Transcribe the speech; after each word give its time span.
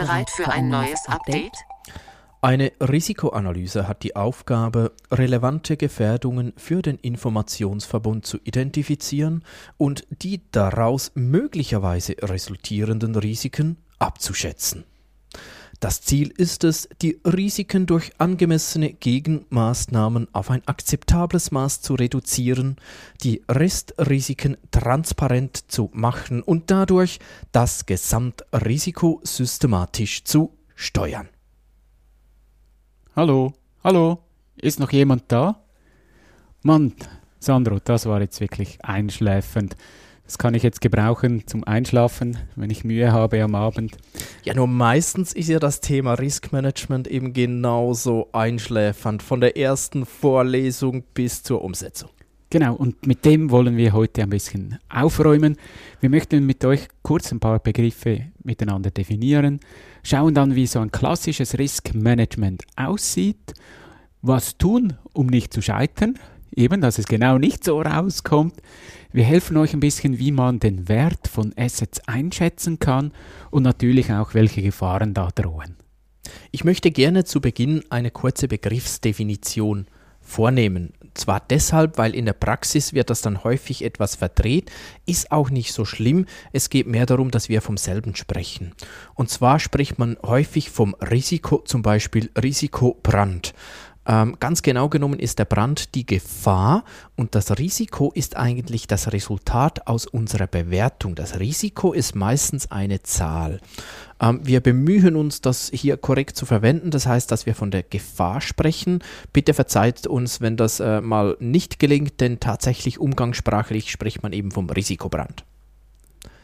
Bereit 0.00 0.30
für 0.30 0.48
ein 0.48 0.68
neues 0.68 1.06
Update? 1.08 1.56
Eine 2.40 2.70
Risikoanalyse 2.80 3.88
hat 3.88 4.04
die 4.04 4.14
Aufgabe, 4.14 4.92
relevante 5.10 5.76
Gefährdungen 5.76 6.52
für 6.56 6.82
den 6.82 6.98
Informationsverbund 6.98 8.24
zu 8.24 8.38
identifizieren 8.44 9.42
und 9.76 10.06
die 10.10 10.42
daraus 10.52 11.10
möglicherweise 11.14 12.14
resultierenden 12.22 13.16
Risiken 13.16 13.76
abzuschätzen. 13.98 14.84
Das 15.80 16.00
Ziel 16.00 16.32
ist 16.36 16.64
es, 16.64 16.88
die 17.02 17.20
Risiken 17.24 17.86
durch 17.86 18.10
angemessene 18.18 18.92
Gegenmaßnahmen 18.92 20.26
auf 20.34 20.50
ein 20.50 20.66
akzeptables 20.66 21.52
Maß 21.52 21.82
zu 21.82 21.94
reduzieren, 21.94 22.76
die 23.22 23.42
Restrisiken 23.48 24.56
transparent 24.72 25.70
zu 25.70 25.88
machen 25.92 26.42
und 26.42 26.72
dadurch 26.72 27.20
das 27.52 27.86
Gesamtrisiko 27.86 29.20
systematisch 29.22 30.24
zu 30.24 30.52
steuern. 30.74 31.28
Hallo, 33.14 33.52
hallo, 33.84 34.18
ist 34.56 34.80
noch 34.80 34.90
jemand 34.90 35.30
da? 35.30 35.62
Mann, 36.62 36.92
Sandro, 37.38 37.78
das 37.78 38.06
war 38.06 38.20
jetzt 38.20 38.40
wirklich 38.40 38.84
einschläfend. 38.84 39.76
Das 40.28 40.36
kann 40.36 40.52
ich 40.52 40.62
jetzt 40.62 40.82
gebrauchen 40.82 41.46
zum 41.46 41.64
Einschlafen, 41.64 42.36
wenn 42.54 42.68
ich 42.68 42.84
Mühe 42.84 43.12
habe 43.12 43.42
am 43.42 43.54
Abend. 43.54 43.96
Ja, 44.44 44.52
nur 44.52 44.66
meistens 44.66 45.32
ist 45.32 45.48
ja 45.48 45.58
das 45.58 45.80
Thema 45.80 46.12
Riskmanagement 46.12 47.08
eben 47.08 47.32
genauso 47.32 48.28
einschläfernd, 48.32 49.22
von 49.22 49.40
der 49.40 49.56
ersten 49.56 50.04
Vorlesung 50.04 51.02
bis 51.14 51.42
zur 51.42 51.64
Umsetzung. 51.64 52.10
Genau, 52.50 52.74
und 52.74 53.06
mit 53.06 53.24
dem 53.24 53.50
wollen 53.50 53.78
wir 53.78 53.94
heute 53.94 54.22
ein 54.22 54.28
bisschen 54.28 54.78
aufräumen. 54.90 55.56
Wir 56.00 56.10
möchten 56.10 56.44
mit 56.44 56.62
euch 56.62 56.88
kurz 57.00 57.32
ein 57.32 57.40
paar 57.40 57.58
Begriffe 57.58 58.26
miteinander 58.44 58.90
definieren, 58.90 59.60
schauen 60.02 60.34
dann, 60.34 60.54
wie 60.54 60.66
so 60.66 60.80
ein 60.80 60.92
klassisches 60.92 61.56
Riskmanagement 61.56 62.64
aussieht, 62.76 63.54
was 64.20 64.58
tun, 64.58 64.92
um 65.14 65.28
nicht 65.28 65.54
zu 65.54 65.62
scheitern, 65.62 66.18
eben, 66.54 66.82
dass 66.82 66.98
es 66.98 67.06
genau 67.06 67.38
nicht 67.38 67.64
so 67.64 67.80
rauskommt. 67.80 68.54
Wir 69.10 69.24
helfen 69.24 69.56
euch 69.56 69.72
ein 69.72 69.80
bisschen, 69.80 70.18
wie 70.18 70.32
man 70.32 70.60
den 70.60 70.88
Wert 70.88 71.28
von 71.28 71.54
Assets 71.56 72.06
einschätzen 72.06 72.78
kann 72.78 73.12
und 73.50 73.62
natürlich 73.62 74.12
auch, 74.12 74.34
welche 74.34 74.60
Gefahren 74.60 75.14
da 75.14 75.30
drohen. 75.34 75.76
Ich 76.50 76.64
möchte 76.64 76.90
gerne 76.90 77.24
zu 77.24 77.40
Beginn 77.40 77.82
eine 77.88 78.10
kurze 78.10 78.48
Begriffsdefinition 78.48 79.86
vornehmen. 80.20 80.92
Zwar 81.14 81.40
deshalb, 81.40 81.96
weil 81.96 82.14
in 82.14 82.26
der 82.26 82.34
Praxis 82.34 82.92
wird 82.92 83.08
das 83.08 83.22
dann 83.22 83.42
häufig 83.44 83.82
etwas 83.82 84.14
verdreht, 84.14 84.70
ist 85.06 85.32
auch 85.32 85.48
nicht 85.48 85.72
so 85.72 85.86
schlimm. 85.86 86.26
Es 86.52 86.68
geht 86.68 86.86
mehr 86.86 87.06
darum, 87.06 87.30
dass 87.30 87.48
wir 87.48 87.62
vom 87.62 87.78
selben 87.78 88.14
sprechen. 88.14 88.74
Und 89.14 89.30
zwar 89.30 89.58
spricht 89.58 89.98
man 89.98 90.18
häufig 90.22 90.70
vom 90.70 90.94
Risiko, 90.94 91.58
zum 91.64 91.80
Beispiel 91.80 92.30
Risikobrand. 92.40 93.54
Ähm, 94.08 94.36
ganz 94.40 94.62
genau 94.62 94.88
genommen 94.88 95.20
ist 95.20 95.38
der 95.38 95.44
Brand 95.44 95.94
die 95.94 96.06
Gefahr 96.06 96.84
und 97.14 97.34
das 97.34 97.58
Risiko 97.58 98.10
ist 98.14 98.36
eigentlich 98.36 98.86
das 98.86 99.12
Resultat 99.12 99.86
aus 99.86 100.06
unserer 100.06 100.46
Bewertung. 100.46 101.14
Das 101.14 101.38
Risiko 101.38 101.92
ist 101.92 102.14
meistens 102.14 102.70
eine 102.70 103.02
Zahl. 103.02 103.60
Ähm, 104.18 104.40
wir 104.42 104.60
bemühen 104.60 105.14
uns, 105.14 105.42
das 105.42 105.70
hier 105.74 105.98
korrekt 105.98 106.36
zu 106.36 106.46
verwenden. 106.46 106.90
Das 106.90 107.06
heißt, 107.06 107.30
dass 107.30 107.44
wir 107.44 107.54
von 107.54 107.70
der 107.70 107.82
Gefahr 107.82 108.40
sprechen. 108.40 109.00
Bitte 109.34 109.52
verzeiht 109.52 110.06
uns, 110.06 110.40
wenn 110.40 110.56
das 110.56 110.80
äh, 110.80 111.02
mal 111.02 111.36
nicht 111.38 111.78
gelingt, 111.78 112.20
denn 112.20 112.40
tatsächlich 112.40 112.98
umgangssprachlich 112.98 113.90
spricht 113.90 114.22
man 114.22 114.32
eben 114.32 114.50
vom 114.50 114.70
Risikobrand. 114.70 115.44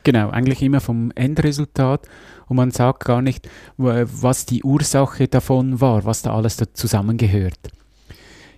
Genau, 0.05 0.29
eigentlich 0.31 0.63
immer 0.63 0.81
vom 0.81 1.11
Endresultat 1.15 2.07
und 2.47 2.57
man 2.57 2.71
sagt 2.71 3.05
gar 3.05 3.23
nicht, 3.23 3.49
was 3.79 4.47
die 4.47 4.63
Ursache 4.63 5.29
davon 5.29 5.81
war, 5.81 6.05
was 6.05 6.23
da 6.23 6.35
alles 6.35 6.57
da 6.57 6.67
zusammengehört. 6.73 7.59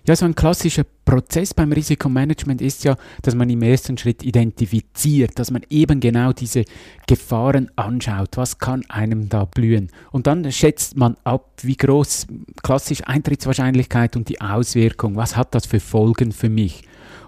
Ja, 0.05 0.15
so 0.15 0.25
ein 0.25 0.35
klassischer 0.35 0.85
Prozess 1.03 1.53
beim 1.53 1.73
Risikomanagement 1.73 2.61
ist 2.61 2.85
ja, 2.85 2.95
dass 3.23 3.35
man 3.35 3.49
im 3.49 3.61
ersten 3.61 3.97
Schritt 3.97 4.23
identifiziert, 4.23 5.37
dass 5.37 5.51
man 5.51 5.63
eben 5.69 5.99
genau 5.99 6.31
diese 6.31 6.63
Gefahren 7.07 7.69
anschaut. 7.75 8.37
Was 8.37 8.57
kann 8.57 8.85
einem 8.89 9.27
da 9.27 9.43
blühen? 9.43 9.89
Und 10.11 10.27
dann 10.27 10.49
schätzt 10.49 10.95
man 10.95 11.17
ab, 11.25 11.49
wie 11.61 11.75
groß 11.75 12.27
klassisch 12.63 13.01
Eintrittswahrscheinlichkeit 13.05 14.15
und 14.15 14.29
die 14.29 14.39
Auswirkung, 14.39 15.17
was 15.17 15.35
hat 15.35 15.53
das 15.53 15.65
für 15.65 15.81
Folgen 15.81 16.31
für 16.31 16.49
mich? 16.49 16.83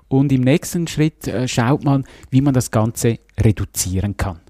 Und 0.10 0.32
im 0.32 0.42
nächsten 0.42 0.88
Schritt 0.88 1.28
äh, 1.28 1.48
schaut 1.48 1.84
man, 1.84 2.04
wie 2.30 2.42
man 2.42 2.54
das 2.54 2.72
Ganze 2.72 3.20
reduzieren 3.40 4.18
kann. 4.18 4.42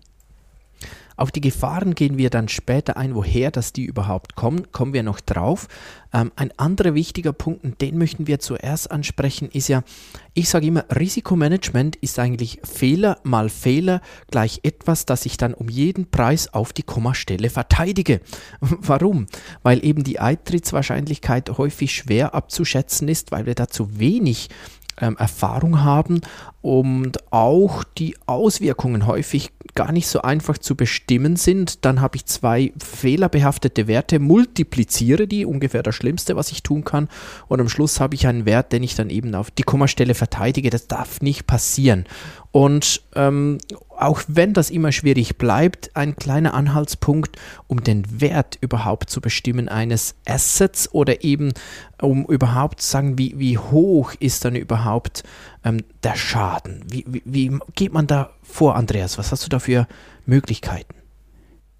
Auf 1.19 1.31
die 1.31 1.41
Gefahren 1.41 1.95
gehen 1.95 2.17
wir 2.17 2.29
dann 2.29 2.47
später 2.47 2.95
ein, 2.95 3.13
woher 3.13 3.51
das 3.51 3.73
die 3.73 3.83
überhaupt 3.83 4.35
kommen, 4.35 4.71
kommen 4.71 4.93
wir 4.93 5.03
noch 5.03 5.19
drauf. 5.19 5.67
Ähm, 6.13 6.31
ein 6.37 6.57
anderer 6.57 6.93
wichtiger 6.93 7.33
Punkt, 7.33 7.65
und 7.65 7.81
den 7.81 7.97
möchten 7.97 8.25
wir 8.25 8.39
zuerst 8.39 8.89
ansprechen, 8.89 9.49
ist 9.51 9.67
ja, 9.67 9.83
ich 10.33 10.47
sage 10.47 10.67
immer, 10.67 10.85
Risikomanagement 10.89 11.97
ist 11.97 12.19
eigentlich 12.19 12.61
Fehler 12.63 13.19
mal 13.23 13.49
Fehler 13.49 13.99
gleich 14.31 14.61
etwas, 14.63 15.05
das 15.05 15.25
ich 15.25 15.35
dann 15.35 15.53
um 15.53 15.67
jeden 15.67 16.09
Preis 16.09 16.53
auf 16.53 16.71
die 16.71 16.83
Kommastelle 16.83 17.49
verteidige. 17.49 18.21
Warum? 18.61 19.27
Weil 19.61 19.83
eben 19.83 20.05
die 20.05 20.21
Eintrittswahrscheinlichkeit 20.21 21.49
häufig 21.57 21.93
schwer 21.93 22.33
abzuschätzen 22.33 23.09
ist, 23.09 23.33
weil 23.33 23.45
wir 23.45 23.55
da 23.55 23.67
zu 23.67 23.99
wenig 23.99 24.47
ähm, 24.99 25.17
Erfahrung 25.17 25.83
haben 25.83 26.21
und 26.61 27.31
auch 27.31 27.83
die 27.83 28.15
Auswirkungen 28.25 29.07
häufig 29.07 29.51
gar 29.75 29.91
nicht 29.91 30.07
so 30.07 30.21
einfach 30.21 30.57
zu 30.57 30.75
bestimmen 30.75 31.35
sind. 31.35 31.85
Dann 31.85 32.01
habe 32.01 32.17
ich 32.17 32.25
zwei 32.25 32.73
fehlerbehaftete 32.83 33.87
Werte, 33.87 34.19
multipliziere 34.19 35.27
die, 35.27 35.45
ungefähr 35.45 35.83
das 35.83 35.95
Schlimmste, 35.95 36.35
was 36.35 36.51
ich 36.51 36.63
tun 36.63 36.83
kann. 36.83 37.07
Und 37.47 37.61
am 37.61 37.69
Schluss 37.69 37.99
habe 37.99 38.15
ich 38.15 38.27
einen 38.27 38.45
Wert, 38.45 38.73
den 38.73 38.83
ich 38.83 38.95
dann 38.95 39.09
eben 39.09 39.35
auf 39.35 39.51
die 39.51 39.63
Kommastelle 39.63 40.15
verteidige. 40.15 40.69
Das 40.69 40.87
darf 40.87 41.21
nicht 41.21 41.47
passieren. 41.47 42.05
Und 42.51 43.03
ähm, 43.15 43.59
auch 43.99 44.21
wenn 44.27 44.53
das 44.53 44.69
immer 44.69 44.91
schwierig 44.91 45.37
bleibt, 45.37 45.95
ein 45.95 46.15
kleiner 46.15 46.53
Anhaltspunkt, 46.53 47.37
um 47.67 47.83
den 47.83 48.21
Wert 48.21 48.57
überhaupt 48.61 49.09
zu 49.09 49.21
bestimmen 49.21 49.67
eines 49.67 50.15
Assets 50.25 50.91
oder 50.93 51.23
eben 51.23 51.53
um 52.01 52.25
überhaupt 52.25 52.81
zu 52.81 52.89
sagen, 52.89 53.17
wie, 53.17 53.37
wie 53.37 53.57
hoch 53.57 54.13
ist 54.19 54.45
dann 54.45 54.55
überhaupt 54.55 55.23
ähm, 55.65 55.83
der 56.03 56.15
Schaden. 56.15 56.85
Wie, 56.89 57.05
wie, 57.07 57.23
wie 57.25 57.59
geht 57.75 57.93
man 57.93 58.07
da 58.07 58.29
vor, 58.41 58.75
Andreas? 58.75 59.17
Was 59.17 59.31
hast 59.31 59.45
du 59.45 59.49
da 59.49 59.59
für 59.59 59.87
Möglichkeiten? 60.25 60.95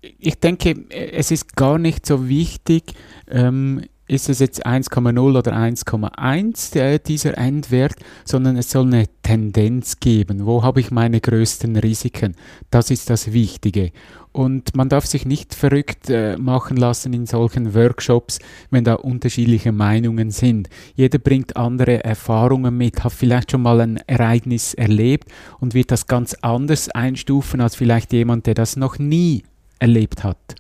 Ich 0.02 0.40
denke, 0.40 0.76
es 0.90 1.32
ist 1.32 1.56
gar 1.56 1.78
nicht 1.78 2.06
so 2.06 2.28
wichtig, 2.28 2.94
ähm, 3.30 3.84
ist 4.10 4.28
es 4.28 4.40
jetzt 4.40 4.66
1,0 4.66 5.38
oder 5.38 5.54
1,1 5.54 7.00
dieser 7.00 7.38
Endwert, 7.38 7.96
sondern 8.26 8.58
es 8.58 8.72
soll 8.72 8.88
eine 8.88 9.06
Tendenz 9.22 10.00
geben. 10.00 10.46
Wo 10.46 10.64
habe 10.64 10.80
ich 10.80 10.92
meine 10.92 11.22
größten 11.22 11.76
Risiken? 11.78 12.36
Das 12.72 12.90
ist 12.90 13.10
das 13.10 13.32
Wichtige. 13.34 13.92
Und 14.32 14.76
man 14.76 14.90
darf 14.90 15.06
sich 15.06 15.26
nicht 15.26 15.56
verrückt 15.56 16.10
äh, 16.10 16.38
machen 16.38 16.78
lassen 16.78 17.14
in 17.14 17.26
solchen 17.26 17.74
Workshops, 17.74 18.40
wenn 18.70 18.84
da 18.84 18.96
unterschiedliche 18.96 19.72
Meinungen 19.72 20.32
sind. 20.32 20.70
Jeder 20.96 21.20
bringt 21.20 21.58
andere 21.58 22.04
Erfahrungen 22.04 22.78
mit, 22.78 23.04
hat 23.04 23.14
vielleicht 23.14 23.52
schon 23.52 23.62
mal 23.62 23.82
ein 23.82 23.98
Ereignis 24.08 24.74
erlebt 24.74 25.30
und 25.60 25.74
wird 25.74 25.92
das 25.92 26.08
ganz 26.08 26.36
anders 26.42 26.90
einstufen 26.90 27.62
als 27.62 27.76
vielleicht 27.76 28.14
jemand, 28.14 28.46
der 28.46 28.54
das 28.54 28.76
noch 28.76 29.00
nie 29.00 29.44
erlebt 29.80 30.24
hat. 30.24 30.56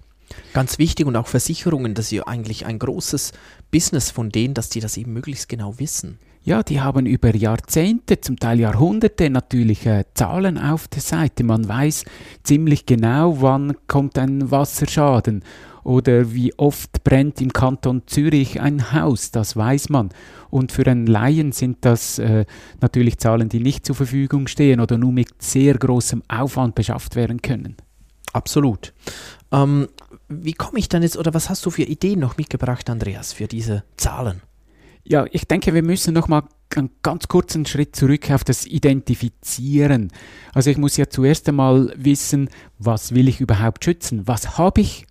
Ganz 0.53 0.79
wichtig 0.79 1.05
und 1.05 1.15
auch 1.15 1.27
Versicherungen, 1.27 1.93
das 1.93 2.05
ist 2.05 2.11
ja 2.11 2.27
eigentlich 2.27 2.65
ein 2.65 2.79
großes 2.79 3.33
Business 3.71 4.11
von 4.11 4.29
denen, 4.29 4.53
dass 4.53 4.69
die 4.69 4.79
das 4.79 4.97
eben 4.97 5.13
möglichst 5.13 5.49
genau 5.49 5.79
wissen. 5.79 6.19
Ja, 6.43 6.63
die 6.63 6.79
haben 6.79 7.05
über 7.05 7.35
Jahrzehnte, 7.35 8.21
zum 8.21 8.39
Teil 8.39 8.59
Jahrhunderte 8.59 9.29
natürlich 9.29 9.85
äh, 9.85 10.05
Zahlen 10.13 10.57
auf 10.57 10.87
der 10.87 11.01
Seite. 11.01 11.43
Man 11.43 11.67
weiß 11.67 12.05
ziemlich 12.43 12.85
genau, 12.85 13.41
wann 13.41 13.75
kommt 13.87 14.17
ein 14.17 14.49
Wasserschaden 14.49 15.43
oder 15.83 16.33
wie 16.33 16.53
oft 16.57 17.03
brennt 17.03 17.41
im 17.41 17.51
Kanton 17.51 18.03
Zürich 18.05 18.61
ein 18.61 18.93
Haus, 18.93 19.31
das 19.31 19.55
weiß 19.55 19.89
man. 19.89 20.09
Und 20.49 20.71
für 20.71 20.85
einen 20.87 21.07
Laien 21.07 21.51
sind 21.51 21.79
das 21.81 22.19
äh, 22.19 22.45
natürlich 22.81 23.17
Zahlen, 23.17 23.49
die 23.49 23.59
nicht 23.59 23.85
zur 23.85 23.95
Verfügung 23.95 24.47
stehen 24.47 24.79
oder 24.79 24.97
nur 24.97 25.11
mit 25.11 25.29
sehr 25.41 25.75
großem 25.75 26.23
Aufwand 26.27 26.75
beschafft 26.75 27.15
werden 27.15 27.41
können. 27.41 27.75
Absolut. 28.33 28.93
Ähm, 29.51 29.87
wie 30.29 30.53
komme 30.53 30.79
ich 30.79 30.87
dann 30.87 31.01
jetzt 31.03 31.17
oder 31.17 31.33
was 31.33 31.49
hast 31.49 31.65
du 31.65 31.71
für 31.71 31.83
Ideen 31.83 32.19
noch 32.19 32.37
mitgebracht, 32.37 32.89
Andreas, 32.89 33.33
für 33.33 33.47
diese 33.47 33.83
Zahlen? 33.97 34.41
Ja, 35.03 35.25
ich 35.31 35.47
denke, 35.47 35.73
wir 35.73 35.81
müssen 35.81 36.13
noch 36.13 36.27
mal 36.27 36.43
einen 36.75 36.91
ganz 37.01 37.27
kurzen 37.27 37.65
Schritt 37.65 37.95
zurück 37.95 38.29
auf 38.29 38.43
das 38.43 38.67
Identifizieren. 38.67 40.11
Also 40.53 40.69
ich 40.69 40.77
muss 40.77 40.97
ja 40.97 41.09
zuerst 41.09 41.49
einmal 41.49 41.91
wissen, 41.95 42.49
was 42.77 43.15
will 43.15 43.27
ich 43.27 43.41
überhaupt 43.41 43.83
schützen? 43.83 44.27
Was 44.27 44.57
habe 44.59 44.81
ich? 44.81 45.07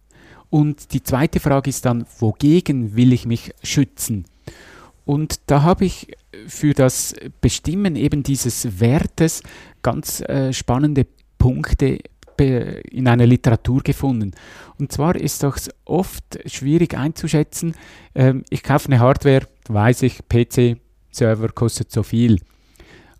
Und 0.50 0.92
die 0.92 1.02
zweite 1.02 1.40
Frage 1.40 1.68
ist 1.68 1.84
dann, 1.84 2.06
wogegen 2.20 2.94
will 2.94 3.12
ich 3.12 3.26
mich 3.26 3.52
schützen? 3.62 4.24
Und 5.04 5.40
da 5.46 5.62
habe 5.62 5.86
ich 5.86 6.16
für 6.46 6.74
das 6.74 7.14
Bestimmen 7.40 7.96
eben 7.96 8.22
dieses 8.22 8.78
Wertes 8.80 9.42
ganz 9.82 10.20
äh, 10.20 10.52
spannende 10.52 11.06
Punkte 11.38 11.98
in 12.44 13.08
einer 13.08 13.26
Literatur 13.26 13.82
gefunden. 13.82 14.32
Und 14.78 14.92
zwar 14.92 15.16
ist 15.16 15.42
es 15.44 15.70
oft 15.84 16.38
schwierig 16.46 16.96
einzuschätzen, 16.96 17.74
ähm, 18.14 18.44
ich 18.50 18.62
kaufe 18.62 18.86
eine 18.86 19.00
Hardware, 19.00 19.46
weiß 19.68 20.02
ich, 20.02 20.20
PC-Server 20.28 21.48
kostet 21.48 21.90
so 21.90 22.02
viel. 22.02 22.38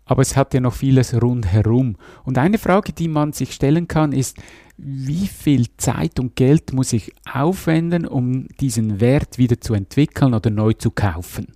Aber 0.05 0.23
es 0.23 0.35
hat 0.35 0.55
ja 0.55 0.59
noch 0.59 0.73
vieles 0.73 1.21
rundherum. 1.21 1.95
Und 2.23 2.39
eine 2.39 2.57
Frage, 2.57 2.93
die 2.93 3.07
man 3.07 3.31
sich 3.31 3.53
stellen 3.53 3.87
kann, 3.87 4.11
ist, 4.11 4.37
wie 4.75 5.27
viel 5.27 5.67
Zeit 5.77 6.19
und 6.19 6.35
Geld 6.35 6.73
muss 6.73 6.93
ich 6.93 7.13
aufwenden, 7.31 8.07
um 8.07 8.47
diesen 8.59 9.01
Wert 9.01 9.37
wieder 9.37 9.61
zu 9.61 9.75
entwickeln 9.75 10.33
oder 10.33 10.49
neu 10.49 10.73
zu 10.73 10.89
kaufen? 10.89 11.53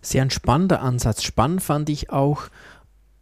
Sehr 0.00 0.22
ein 0.22 0.30
spannender 0.30 0.80
Ansatz. 0.80 1.22
Spannend 1.22 1.62
fand 1.62 1.88
ich 1.90 2.10
auch, 2.10 2.48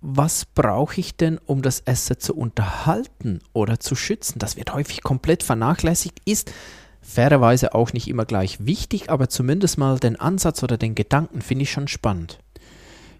was 0.02 0.44
brauche 0.44 1.00
ich 1.00 1.16
denn, 1.16 1.38
um 1.46 1.62
das 1.62 1.86
Asset 1.86 2.20
zu 2.20 2.34
unterhalten 2.36 3.40
oder 3.52 3.78
zu 3.78 3.94
schützen? 3.94 4.40
Das 4.40 4.56
wird 4.56 4.74
häufig 4.74 5.02
komplett 5.02 5.44
vernachlässigt, 5.44 6.20
ist 6.24 6.52
fairerweise 7.00 7.74
auch 7.74 7.92
nicht 7.92 8.08
immer 8.08 8.24
gleich 8.24 8.66
wichtig, 8.66 9.10
aber 9.10 9.28
zumindest 9.28 9.78
mal 9.78 9.98
den 9.98 10.16
Ansatz 10.16 10.62
oder 10.62 10.76
den 10.76 10.96
Gedanken 10.96 11.40
finde 11.40 11.62
ich 11.62 11.72
schon 11.72 11.88
spannend. 11.88 12.40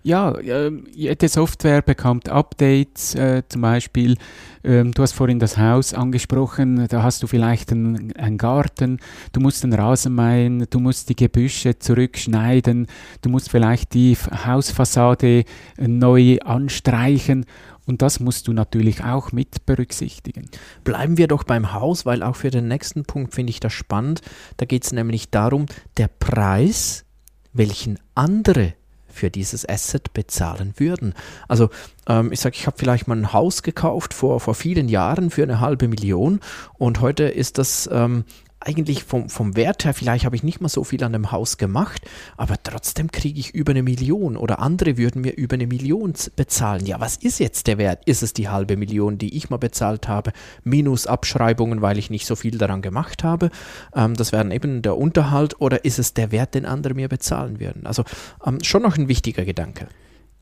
Ja, 0.05 0.33
äh, 0.33 0.73
jede 0.93 1.29
Software 1.29 1.81
bekommt 1.81 2.29
Updates, 2.29 3.15
äh, 3.15 3.43
zum 3.49 3.63
Beispiel, 3.63 4.17
ähm, 4.65 4.91
du 4.91 5.03
hast 5.03 5.13
vorhin 5.13 5.39
das 5.39 5.57
Haus 5.59 5.95
angesprochen, 5.95 6.89
da 6.89 7.05
hast 7.05 7.23
du 7.23 7.29
vielleicht 7.29 7.71
einen, 7.71 8.13
einen 8.17 8.37
Garten, 8.37 8.99
du 9.31 9.39
musst 9.39 9.63
den 9.63 9.73
Rasen 9.73 10.17
mähen, 10.17 10.67
du 10.69 10.81
musst 10.81 11.09
die 11.09 11.15
Gebüsche 11.15 11.79
zurückschneiden, 11.79 12.89
du 13.21 13.29
musst 13.29 13.49
vielleicht 13.49 13.95
die 13.95 14.17
Hausfassade 14.17 15.45
äh, 15.79 15.87
neu 15.87 16.39
anstreichen 16.41 17.47
und 17.87 18.03
das 18.03 18.19
musst 18.19 18.49
du 18.49 18.53
natürlich 18.53 19.05
auch 19.05 19.31
mit 19.31 19.67
berücksichtigen. 19.67 20.49
Bleiben 20.83 21.17
wir 21.17 21.29
doch 21.29 21.45
beim 21.45 21.73
Haus, 21.73 22.07
weil 22.07 22.25
auch 22.25 22.35
für 22.35 22.51
den 22.51 22.67
nächsten 22.67 23.05
Punkt 23.05 23.35
finde 23.35 23.51
ich 23.51 23.61
das 23.61 23.73
spannend. 23.73 24.21
Da 24.57 24.67
geht 24.67 24.83
es 24.83 24.93
nämlich 24.93 25.31
darum, 25.31 25.67
der 25.97 26.09
Preis, 26.09 27.05
welchen 27.53 28.01
andere 28.17 28.75
für 29.13 29.31
dieses 29.31 29.69
Asset 29.69 30.13
bezahlen 30.13 30.75
würden. 30.77 31.15
Also 31.49 31.71
ähm, 32.09 32.33
ich 32.33 32.41
sage, 32.41 32.57
ich 32.57 32.67
habe 32.67 32.77
vielleicht 32.79 33.09
mal 33.09 33.17
ein 33.17 33.33
Haus 33.33 33.63
gekauft 33.63 34.15
vor, 34.15 34.41
vor 34.41 34.55
vielen 34.55 34.89
Jahren 34.89 35.31
für 35.31 35.43
eine 35.43 35.61
halbe 35.61 35.89
Million 35.89 36.41
und 36.79 37.01
heute 37.01 37.25
ist 37.25 37.59
das 37.59 37.89
ähm, 37.93 38.25
eigentlich 38.67 39.05
vom, 39.05 39.29
vom 39.29 39.57
Wert 39.57 39.85
her, 39.85 39.95
vielleicht 39.95 40.25
habe 40.25 40.37
ich 40.37 40.43
nicht 40.43 40.61
mal 40.61 40.69
so 40.69 40.85
viel 40.85 41.03
an 41.05 41.13
dem 41.13 41.31
Haus 41.31 41.59
gemacht, 41.59 42.03
aber 42.37 42.57
trotzdem 42.63 43.11
kriege 43.11 43.39
ich 43.39 43.55
über 43.55 43.71
eine 43.71 43.83
Million 43.83 44.37
oder 44.37 44.59
andere 44.61 44.97
würden 44.97 45.23
mir 45.23 45.37
über 45.37 45.55
eine 45.55 45.67
Million 45.67 46.15
bezahlen. 46.37 46.87
Ja, 46.87 47.01
was 47.01 47.17
ist 47.17 47.39
jetzt 47.39 47.67
der 47.67 47.79
Wert? 47.79 48.03
Ist 48.07 48.23
es 48.23 48.33
die 48.33 48.49
halbe 48.49 48.77
Million, 48.77 49.19
die 49.19 49.37
ich 49.37 49.51
mal 49.51 49.57
bezahlt 49.57 50.09
habe, 50.09 50.33
minus 50.65 51.07
Abschreibungen, 51.07 51.83
weil 51.83 51.99
ich 51.99 52.11
nicht 52.11 52.27
so 52.27 52.37
viel 52.37 52.59
daran 52.59 52.83
gemacht 52.83 53.25
habe? 53.25 53.51
Ähm, 53.95 54.15
das 54.15 54.33
wäre 54.33 54.53
eben 54.53 54.83
der 54.83 54.97
Unterhalt 54.97 55.61
oder 55.61 55.85
ist 55.85 55.99
es 55.99 56.15
der 56.15 56.33
Wert, 56.33 56.55
den 56.55 56.67
andere 56.67 56.95
mir 56.95 57.09
bezahlen 57.09 57.61
würden? 57.61 57.87
Also 57.87 58.05
ähm, 58.45 58.59
schon 58.63 58.83
noch 58.83 58.97
ein 58.97 59.09
wichtiger 59.09 59.45
Gedanke. 59.45 59.89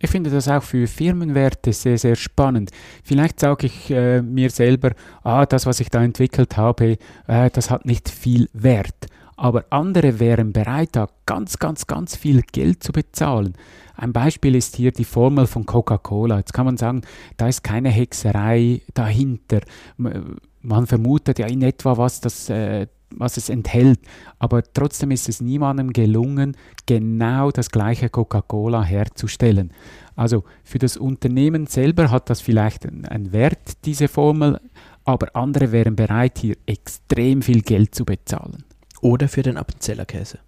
Ich 0.03 0.09
finde 0.09 0.31
das 0.31 0.49
auch 0.49 0.63
für 0.63 0.87
Firmenwerte 0.87 1.75
sehr, 1.75 1.99
sehr 1.99 2.17
spannend. 2.17 2.71
Vielleicht 3.05 3.39
sage 3.39 3.67
ich 3.67 3.91
äh, 3.91 4.23
mir 4.23 4.49
selber, 4.49 4.93
ah, 5.23 5.45
das, 5.45 5.67
was 5.67 5.79
ich 5.81 5.91
da 5.91 6.03
entwickelt 6.03 6.57
habe, 6.57 6.97
äh, 7.27 7.51
das 7.51 7.71
hat 7.71 7.85
nicht 7.85 8.09
viel 8.09 8.49
Wert. 8.55 9.09
Aber 9.37 9.67
andere 9.69 10.19
wären 10.19 10.55
bereit, 10.55 10.91
da 10.93 11.09
ganz, 11.27 11.59
ganz, 11.59 11.87
ganz 11.87 12.17
viel 12.17 12.41
Geld 12.51 12.83
zu 12.83 12.93
bezahlen. 12.93 13.55
Ein 13.95 14.15
Beispiel 14.15 14.55
ist 14.55 14.77
hier 14.77 14.91
die 14.91 15.05
Formel 15.05 15.47
von 15.47 15.67
Coca-Cola. 15.67 16.39
Jetzt 16.39 16.55
kann 16.55 16.65
man 16.65 16.79
sagen, 16.79 17.03
da 17.37 17.49
ist 17.49 17.63
keine 17.63 17.91
Hexerei 17.91 18.81
dahinter. 18.95 19.61
Man 19.99 20.87
vermutet 20.87 21.39
ja 21.39 21.47
in 21.47 21.61
etwa, 21.61 21.99
was 21.99 22.23
das 22.23 22.49
äh, 22.49 22.87
was 23.17 23.37
es 23.37 23.49
enthält. 23.49 24.01
Aber 24.39 24.63
trotzdem 24.63 25.11
ist 25.11 25.29
es 25.29 25.41
niemandem 25.41 25.93
gelungen, 25.93 26.57
genau 26.87 27.51
das 27.51 27.71
gleiche 27.71 28.09
Coca-Cola 28.09 28.83
herzustellen. 28.83 29.73
Also 30.17 30.45
für 30.65 30.79
das 30.79 30.97
Unternehmen 30.97 31.67
selber 31.67 32.11
hat 32.11 32.31
das 32.31 32.41
vielleicht 32.41 32.87
einen 32.87 33.33
Wert, 33.33 33.85
diese 33.85 34.09
Formel, 34.09 34.61
aber 35.05 35.35
andere 35.35 35.73
wären 35.73 35.97
bereit, 35.97 36.39
hier 36.39 36.57
extrem 36.67 37.43
viel 37.43 37.63
Geld 37.63 37.95
zu 37.95 38.05
bezahlen. 38.05 38.65
Oder 39.01 39.29
für 39.29 39.43
den 39.43 39.57
Appenzeller 39.57 40.05
Käse. 40.05 40.39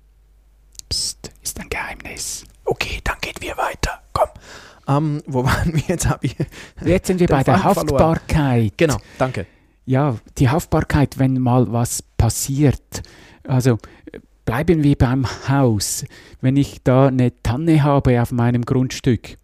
Psst, 0.89 1.33
ist 1.43 1.59
ein 1.59 1.71
Geheimnis. 1.71 2.45
Okay, 2.65 3.01
dann 3.03 3.17
gehen 3.21 3.35
wir 3.41 3.57
weiter. 3.57 4.03
Komm. 4.13 4.29
Ähm, 4.89 5.23
wo 5.27 5.45
waren 5.45 5.73
wir 5.73 5.83
jetzt? 5.87 6.09
Ich 6.21 6.37
jetzt 6.85 7.07
sind 7.07 7.21
wir 7.21 7.29
bei 7.29 7.43
der 7.43 7.65
Haftbarkeit. 7.65 8.29
Verloren. 8.29 8.71
Genau, 8.77 8.97
danke 9.17 9.47
ja, 9.85 10.17
die 10.39 10.49
Haftbarkeit, 10.49 11.19
wenn 11.19 11.39
mal 11.39 11.73
was 11.73 12.05
passiert. 12.23 13.03
Also 13.49 13.79
bleiben 14.45 14.85
wir 14.85 14.95
beim 14.97 15.27
Haus. 15.49 16.05
Wenn 16.41 16.57
ich 16.57 16.81
da 16.85 17.09
eine 17.09 17.33
Tanne 17.43 17.83
habe 17.83 18.23
auf 18.23 18.31
meinem 18.31 18.63
Grundstück 18.65 19.37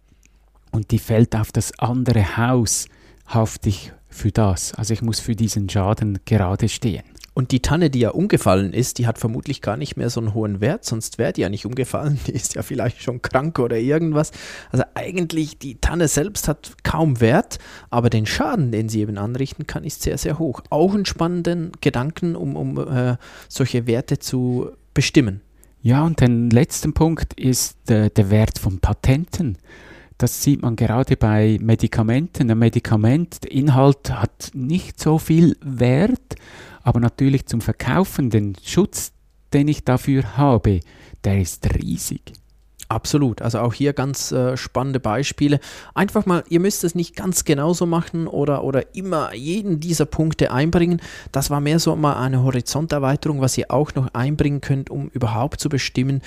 und 0.71 0.91
die 0.91 0.99
fällt 0.99 1.35
auf 1.35 1.51
das 1.51 1.77
andere 1.77 2.37
Haus, 2.37 2.87
hafte 3.27 3.67
ich 3.67 3.91
für 4.07 4.31
das. 4.31 4.73
Also 4.75 4.93
ich 4.93 5.01
muss 5.01 5.19
für 5.19 5.35
diesen 5.35 5.67
Schaden 5.67 6.19
gerade 6.23 6.69
stehen. 6.69 7.03
Und 7.33 7.51
die 7.51 7.61
Tanne, 7.61 7.89
die 7.89 7.99
ja 7.99 8.09
umgefallen 8.09 8.73
ist, 8.73 8.97
die 8.97 9.07
hat 9.07 9.17
vermutlich 9.17 9.61
gar 9.61 9.77
nicht 9.77 9.97
mehr 9.97 10.09
so 10.09 10.19
einen 10.19 10.33
hohen 10.33 10.61
Wert, 10.61 10.85
sonst 10.85 11.17
wäre 11.17 11.33
die 11.33 11.41
ja 11.41 11.49
nicht 11.49 11.65
umgefallen. 11.65 12.19
Die 12.27 12.33
ist 12.33 12.55
ja 12.55 12.63
vielleicht 12.63 13.01
schon 13.01 13.21
krank 13.21 13.59
oder 13.59 13.77
irgendwas. 13.77 14.31
Also 14.71 14.83
eigentlich, 14.93 15.57
die 15.57 15.75
Tanne 15.75 16.07
selbst 16.07 16.47
hat 16.47 16.73
kaum 16.83 17.21
Wert, 17.21 17.59
aber 17.89 18.09
den 18.09 18.25
Schaden, 18.25 18.71
den 18.71 18.89
sie 18.89 19.01
eben 19.01 19.17
anrichten 19.17 19.67
kann, 19.67 19.83
ist 19.83 20.01
sehr, 20.01 20.17
sehr 20.17 20.39
hoch. 20.39 20.61
Auch 20.69 20.93
einen 20.93 21.05
spannenden 21.05 21.71
Gedanken, 21.81 22.35
um, 22.35 22.55
um 22.55 22.77
äh, 22.77 23.17
solche 23.47 23.87
Werte 23.87 24.19
zu 24.19 24.71
bestimmen. 24.93 25.41
Ja, 25.81 26.03
und 26.03 26.19
den 26.19 26.49
letzten 26.49 26.93
Punkt 26.93 27.33
ist 27.33 27.89
äh, 27.89 28.09
der 28.09 28.29
Wert 28.29 28.59
von 28.59 28.79
Patenten. 28.79 29.57
Das 30.19 30.43
sieht 30.43 30.61
man 30.61 30.75
gerade 30.75 31.15
bei 31.15 31.57
Medikamenten. 31.61 32.51
Ein 32.51 32.59
Medikament, 32.59 33.45
der 33.45 33.53
Inhalt 33.53 34.11
hat 34.11 34.51
nicht 34.53 34.99
so 34.99 35.17
viel 35.17 35.55
Wert, 35.61 36.35
aber 36.83 36.99
natürlich 36.99 37.45
zum 37.45 37.61
Verkaufen, 37.61 38.29
den 38.29 38.53
Schutz, 38.61 39.13
den 39.53 39.69
ich 39.69 39.85
dafür 39.85 40.35
habe, 40.35 40.81
der 41.23 41.39
ist 41.39 41.73
riesig. 41.73 42.33
Absolut. 42.89 43.41
Also 43.41 43.59
auch 43.59 43.73
hier 43.73 43.93
ganz 43.93 44.33
äh, 44.33 44.57
spannende 44.57 44.99
Beispiele. 44.99 45.61
Einfach 45.93 46.25
mal, 46.25 46.43
ihr 46.49 46.59
müsst 46.59 46.83
es 46.83 46.95
nicht 46.95 47.15
ganz 47.15 47.45
genauso 47.45 47.85
machen 47.85 48.27
oder, 48.27 48.63
oder 48.65 48.95
immer 48.95 49.33
jeden 49.33 49.79
dieser 49.79 50.05
Punkte 50.05 50.51
einbringen. 50.51 50.99
Das 51.31 51.49
war 51.49 51.61
mehr 51.61 51.79
so 51.79 51.95
mal 51.95 52.21
eine 52.21 52.43
Horizonterweiterung, 52.43 53.39
was 53.39 53.57
ihr 53.57 53.71
auch 53.71 53.93
noch 53.93 54.13
einbringen 54.13 54.59
könnt, 54.59 54.89
um 54.89 55.07
überhaupt 55.09 55.61
zu 55.61 55.69
bestimmen, 55.69 56.21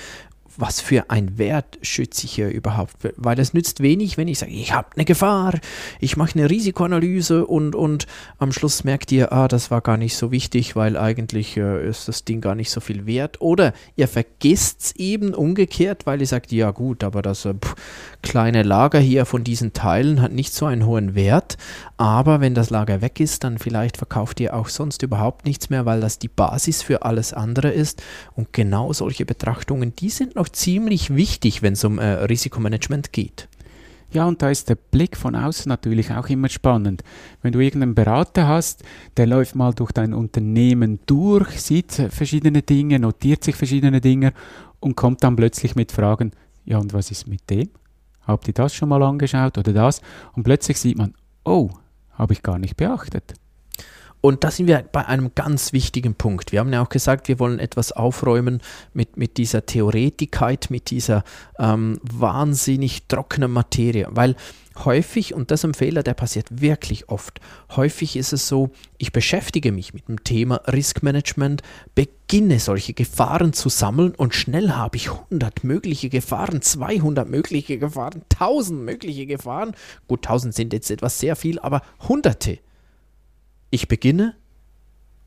was 0.57 0.81
für 0.81 1.09
ein 1.09 1.37
Wert 1.37 1.79
schütze 1.81 2.25
ich 2.25 2.33
hier 2.33 2.49
überhaupt? 2.49 2.95
Weil 3.17 3.39
es 3.39 3.53
nützt 3.53 3.81
wenig, 3.81 4.17
wenn 4.17 4.27
ich 4.27 4.39
sage, 4.39 4.51
ich 4.51 4.73
habe 4.73 4.89
eine 4.95 5.05
Gefahr, 5.05 5.59
ich 5.99 6.17
mache 6.17 6.37
eine 6.37 6.49
Risikoanalyse 6.49 7.45
und, 7.45 7.75
und 7.75 8.07
am 8.37 8.51
Schluss 8.51 8.83
merkt 8.83 9.11
ihr, 9.11 9.31
ah, 9.31 9.47
das 9.47 9.71
war 9.71 9.81
gar 9.81 9.97
nicht 9.97 10.15
so 10.15 10.31
wichtig, 10.31 10.75
weil 10.75 10.97
eigentlich 10.97 11.57
äh, 11.57 11.87
ist 11.87 12.07
das 12.07 12.25
Ding 12.25 12.41
gar 12.41 12.55
nicht 12.55 12.69
so 12.69 12.79
viel 12.79 13.05
wert. 13.05 13.41
Oder 13.41 13.73
ihr 13.95 14.07
vergisst 14.07 14.81
es 14.81 14.95
eben 14.95 15.33
umgekehrt, 15.33 16.05
weil 16.05 16.21
ihr 16.21 16.27
sagt, 16.27 16.51
ja 16.51 16.71
gut, 16.71 17.03
aber 17.03 17.21
das 17.21 17.45
äh, 17.45 17.53
pff, 17.53 17.75
kleine 18.23 18.63
Lager 18.63 18.99
hier 18.99 19.25
von 19.25 19.43
diesen 19.43 19.73
Teilen 19.73 20.21
hat 20.21 20.31
nicht 20.31 20.53
so 20.53 20.65
einen 20.65 20.87
hohen 20.87 21.13
Wert. 21.13 21.57
Aber 21.97 22.41
wenn 22.41 22.55
das 22.55 22.71
Lager 22.71 23.01
weg 23.01 23.19
ist, 23.19 23.43
dann 23.43 23.59
vielleicht 23.59 23.97
verkauft 23.97 24.39
ihr 24.39 24.55
auch 24.55 24.69
sonst 24.69 25.03
überhaupt 25.03 25.45
nichts 25.45 25.69
mehr, 25.69 25.85
weil 25.85 26.01
das 26.01 26.17
die 26.17 26.29
Basis 26.29 26.81
für 26.81 27.03
alles 27.03 27.33
andere 27.33 27.69
ist. 27.69 28.01
Und 28.35 28.53
genau 28.53 28.91
solche 28.93 29.25
Betrachtungen, 29.25 29.95
die 29.95 30.09
sind 30.09 30.35
noch 30.35 30.49
ziemlich 30.49 31.15
wichtig, 31.15 31.61
wenn 31.61 31.73
es 31.73 31.83
um 31.83 31.99
äh, 31.99 32.05
Risikomanagement 32.05 33.13
geht. 33.13 33.47
Ja, 34.11 34.25
und 34.27 34.41
da 34.41 34.49
ist 34.49 34.69
der 34.69 34.75
Blick 34.75 35.17
von 35.17 35.35
außen 35.35 35.67
natürlich 35.67 36.11
auch 36.11 36.29
immer 36.29 36.47
spannend. 36.47 37.03
Wenn 37.41 37.51
du 37.51 37.59
irgendeinen 37.59 37.95
Berater 37.95 38.47
hast, 38.47 38.83
der 39.17 39.25
läuft 39.25 39.55
mal 39.55 39.73
durch 39.73 39.91
dein 39.91 40.13
Unternehmen 40.13 40.99
durch, 41.07 41.59
sieht 41.59 41.91
verschiedene 41.91 42.61
Dinge, 42.61 42.99
notiert 42.99 43.43
sich 43.43 43.55
verschiedene 43.55 44.01
Dinge 44.01 44.33
und 44.79 44.95
kommt 44.95 45.23
dann 45.23 45.35
plötzlich 45.35 45.75
mit 45.75 45.91
Fragen, 45.91 46.31
ja, 46.63 46.77
und 46.77 46.93
was 46.93 47.09
ist 47.09 47.27
mit 47.27 47.49
dem? 47.49 47.69
Habt 48.25 48.47
ihr 48.47 48.53
das 48.53 48.73
schon 48.73 48.89
mal 48.89 49.03
angeschaut 49.03 49.57
oder 49.57 49.73
das? 49.73 50.01
Und 50.33 50.43
plötzlich 50.43 50.79
sieht 50.79 50.97
man, 50.97 51.13
oh, 51.43 51.69
habe 52.13 52.33
ich 52.33 52.43
gar 52.43 52.57
nicht 52.57 52.77
beachtet. 52.77 53.33
Und 54.25 54.45
da 54.45 54.51
sind 54.51 54.67
wir 54.67 54.85
bei 54.89 55.05
einem 55.05 55.35
ganz 55.35 55.73
wichtigen 55.73 56.15
Punkt. 56.15 56.53
Wir 56.53 56.61
haben 56.61 56.71
ja 56.71 56.81
auch 56.81 56.87
gesagt, 56.87 57.27
wir 57.27 57.39
wollen 57.39 57.59
etwas 57.59 57.91
aufräumen 57.91 58.61
mit, 58.93 59.17
mit 59.17 59.35
dieser 59.35 59.65
Theoretikkeit, 59.65 60.67
mit 60.69 60.91
dieser 60.91 61.25
ähm, 61.59 61.99
wahnsinnig 62.03 63.09
trockenen 63.09 63.51
Materie, 63.51 64.07
weil 64.11 64.37
häufig, 64.85 65.33
und 65.33 65.51
das 65.51 65.59
ist 65.59 65.65
ein 65.65 65.73
Fehler, 65.73 66.03
der 66.03 66.13
passiert 66.13 66.61
wirklich 66.61 67.09
oft, 67.09 67.41
häufig 67.75 68.15
ist 68.15 68.31
es 68.31 68.47
so, 68.47 68.69
ich 68.97 69.11
beschäftige 69.11 69.73
mich 69.73 69.93
mit 69.93 70.07
dem 70.07 70.23
Thema 70.23 70.61
Risk 70.71 71.03
Management, 71.03 71.61
beginne 71.93 72.61
solche 72.61 72.93
Gefahren 72.93 73.51
zu 73.51 73.67
sammeln 73.67 74.15
und 74.15 74.33
schnell 74.35 74.71
habe 74.71 74.95
ich 74.95 75.11
100 75.11 75.65
mögliche 75.65 76.07
Gefahren, 76.07 76.61
200 76.61 77.29
mögliche 77.29 77.77
Gefahren, 77.77 78.21
1000 78.31 78.83
mögliche 78.83 79.25
Gefahren. 79.25 79.75
Gut, 80.07 80.25
1000 80.25 80.55
sind 80.55 80.71
jetzt 80.71 80.89
etwas 80.91 81.19
sehr 81.19 81.35
viel, 81.35 81.59
aber 81.59 81.81
hunderte. 82.07 82.59
Ich 83.73 83.87
beginne 83.87 84.35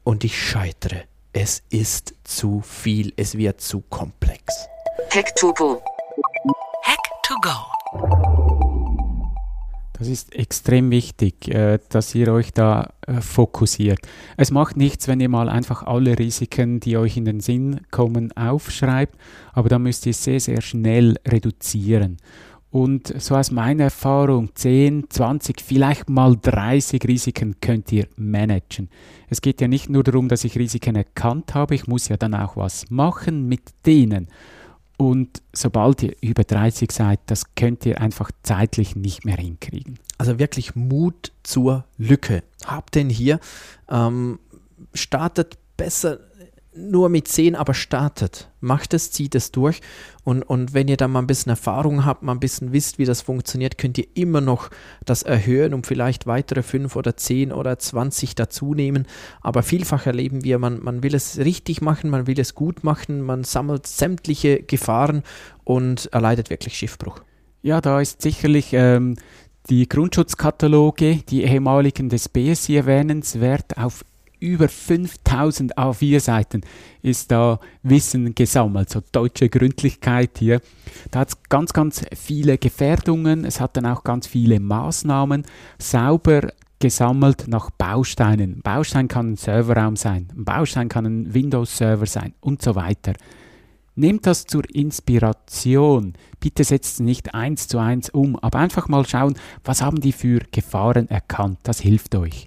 und 0.05 0.23
ich 0.23 0.41
scheitere. 0.41 1.03
Es 1.33 1.65
ist 1.69 2.15
zu 2.23 2.61
viel, 2.61 3.13
es 3.17 3.37
wird 3.37 3.61
zu 3.61 3.81
komplex. 3.81 4.69
Hack 5.13 5.35
to 5.35 5.53
go. 5.53 5.83
Hack 6.85 6.97
to 7.25 7.35
go. 7.43 7.51
Das 9.95 10.07
ist 10.07 10.33
extrem 10.33 10.93
wichtig, 10.93 11.49
äh, 11.49 11.81
dass 11.89 12.15
ihr 12.15 12.33
euch 12.33 12.53
da 12.53 12.93
äh, 13.09 13.21
fokussiert. 13.21 13.99
Es 14.37 14.53
macht 14.53 14.77
nichts, 14.77 15.09
wenn 15.09 15.19
ihr 15.19 15.29
mal 15.29 15.49
einfach 15.49 15.83
alle 15.83 16.17
Risiken, 16.17 16.79
die 16.79 16.97
euch 16.97 17.17
in 17.17 17.25
den 17.25 17.41
Sinn 17.41 17.81
kommen, 17.91 18.31
aufschreibt, 18.37 19.19
aber 19.55 19.69
da 19.69 19.81
müsst 19.81 20.07
ihr 20.07 20.15
sehr, 20.15 20.39
sehr 20.39 20.61
schnell 20.61 21.17
reduzieren. 21.27 22.19
Und 22.77 23.19
so 23.23 23.35
aus 23.35 23.51
meiner 23.53 23.85
Erfahrung, 23.85 24.51
10, 24.55 25.07
20, 25.09 25.63
vielleicht 25.63 26.11
mal 26.11 26.37
30 26.37 27.09
Risiken 27.09 27.59
könnt 27.59 27.91
ihr 27.91 28.07
managen. 28.17 28.91
Es 29.31 29.41
geht 29.41 29.63
ja 29.63 29.67
nicht 29.67 29.89
nur 29.89 30.05
darum, 30.05 30.29
dass 30.29 30.45
ich 30.45 30.59
Risiken 30.59 30.95
erkannt 30.95 31.55
habe, 31.55 31.75
ich 31.75 31.87
muss 31.87 32.09
ja 32.09 32.19
dann 32.19 32.35
auch 32.35 32.59
was 32.59 32.91
machen 32.91 33.49
mit 33.49 33.63
denen. 33.87 34.29
Und 34.99 35.41
sobald 35.55 36.03
ihr 36.03 36.17
über 36.21 36.45
30 36.45 36.93
seid, 36.93 37.21
das 37.25 37.55
könnt 37.55 37.87
ihr 37.87 37.99
einfach 37.99 38.31
zeitlich 38.43 38.95
nicht 38.95 39.25
mehr 39.25 39.39
hinkriegen. 39.39 39.99
Also 40.19 40.39
wirklich 40.39 40.77
Mut 40.77 41.33
zur 41.45 41.87
Lücke. 41.97 42.43
Habt 42.67 42.95
den 42.95 43.09
hier. 43.09 43.41
Ähm, 43.89 44.39
startet 44.93 45.57
besser 45.79 46.19
nur 46.77 47.09
mit 47.09 47.29
10 47.29 47.55
aber 47.55 47.75
startet. 47.75 48.51
Macht 48.61 48.95
es, 48.95 49.11
zieht 49.11 49.35
es 49.35 49.53
durch. 49.53 49.81
Und, 50.25 50.43
und 50.43 50.75
wenn 50.75 50.89
ihr 50.89 50.97
dann 50.97 51.13
mal 51.13 51.21
ein 51.21 51.27
bisschen 51.27 51.51
Erfahrung 51.51 52.05
habt, 52.05 52.23
mal 52.23 52.33
ein 52.33 52.41
bisschen 52.41 52.73
wisst, 52.73 52.99
wie 52.99 53.05
das 53.05 53.23
funktioniert, 53.23 53.79
könnt 53.79 53.99
ihr 53.99 54.07
immer 54.15 54.41
noch 54.41 54.71
das 55.05 55.23
erhöhen 55.23 55.75
und 55.75 55.87
vielleicht 55.87 56.27
weitere 56.27 56.63
5 56.63 56.97
oder 56.97 57.17
10 57.17 57.53
oder 57.53 57.79
20 57.79 58.35
dazu 58.35 58.75
nehmen. 58.75 59.07
Aber 59.41 59.63
vielfach 59.63 60.07
erleben 60.07 60.45
wir, 60.45 60.59
man, 60.59 60.83
man 60.83 61.03
will 61.03 61.15
es 61.15 61.39
richtig 61.39 61.81
machen, 61.81 62.11
man 62.11 62.27
will 62.27 62.39
es 62.41 62.55
gut 62.55 62.85
machen, 62.85 63.23
man 63.23 63.45
sammelt 63.45 63.87
sämtliche 63.87 64.63
Gefahren 64.63 65.23
und 65.65 66.07
erleidet 66.13 66.51
wirklich 66.51 66.77
Schiffbruch. 66.77 67.21
Ja, 67.63 67.81
da 67.81 68.01
ist 68.01 68.23
sicherlich 68.23 68.73
ähm, 68.73 69.17
die 69.69 69.89
Grundschutzkataloge, 69.89 71.23
die 71.29 71.43
ehemaligen 71.45 72.09
des 72.09 72.29
BSI 72.29 72.77
erwähnenswert 72.77 73.77
auf 73.77 74.05
über 74.41 74.69
5000 74.69 75.79
A4-Seiten 75.79 76.63
ist 77.03 77.31
da 77.31 77.59
Wissen 77.83 78.35
gesammelt, 78.35 78.91
so 78.91 79.03
deutsche 79.13 79.49
Gründlichkeit 79.49 80.39
hier. 80.39 80.61
Da 81.11 81.21
hat 81.21 81.29
es 81.29 81.43
ganz, 81.49 81.73
ganz 81.73 82.03
viele 82.15 82.59
Gefährdungen, 82.59 83.45
es 83.45 83.61
hat 83.61 83.77
dann 83.77 83.87
auch 83.87 84.05
ganz 84.05 84.27
viele 84.27 84.61
Maßnahmen, 84.61 85.45
sauber 85.79 86.49
gesammelt 86.79 87.49
nach 87.49 87.71
Bausteinen. 87.71 88.57
Ein 88.57 88.63
Baustein 88.63 89.09
kann 89.09 89.33
ein 89.33 89.37
Serverraum 89.37 89.97
sein, 89.97 90.29
ein 90.37 90.45
Baustein 90.45 90.89
kann 90.89 91.07
ein 91.07 91.35
Windows-Server 91.35 92.07
sein 92.07 92.35
und 92.41 92.63
so 92.63 92.75
weiter. 92.75 93.15
Nehmt 93.99 94.27
das 94.27 94.45
zur 94.45 94.63
Inspiration. 94.75 96.13
Bitte 96.39 96.65
setzt 96.65 96.95
es 96.95 97.01
nicht 97.01 97.35
eins 97.35 97.67
zu 97.67 97.79
eins 97.79 98.11
um, 98.11 98.37
aber 98.37 98.59
einfach 98.59 98.89
mal 98.89 99.07
schauen, 99.07 99.39
was 99.65 99.81
haben 99.81 100.01
die 100.03 100.13
für 100.13 100.41
Gefahren 100.53 101.09
erkannt. 101.09 101.61
Das 101.63 101.81
hilft 101.81 102.15
euch. 102.15 102.47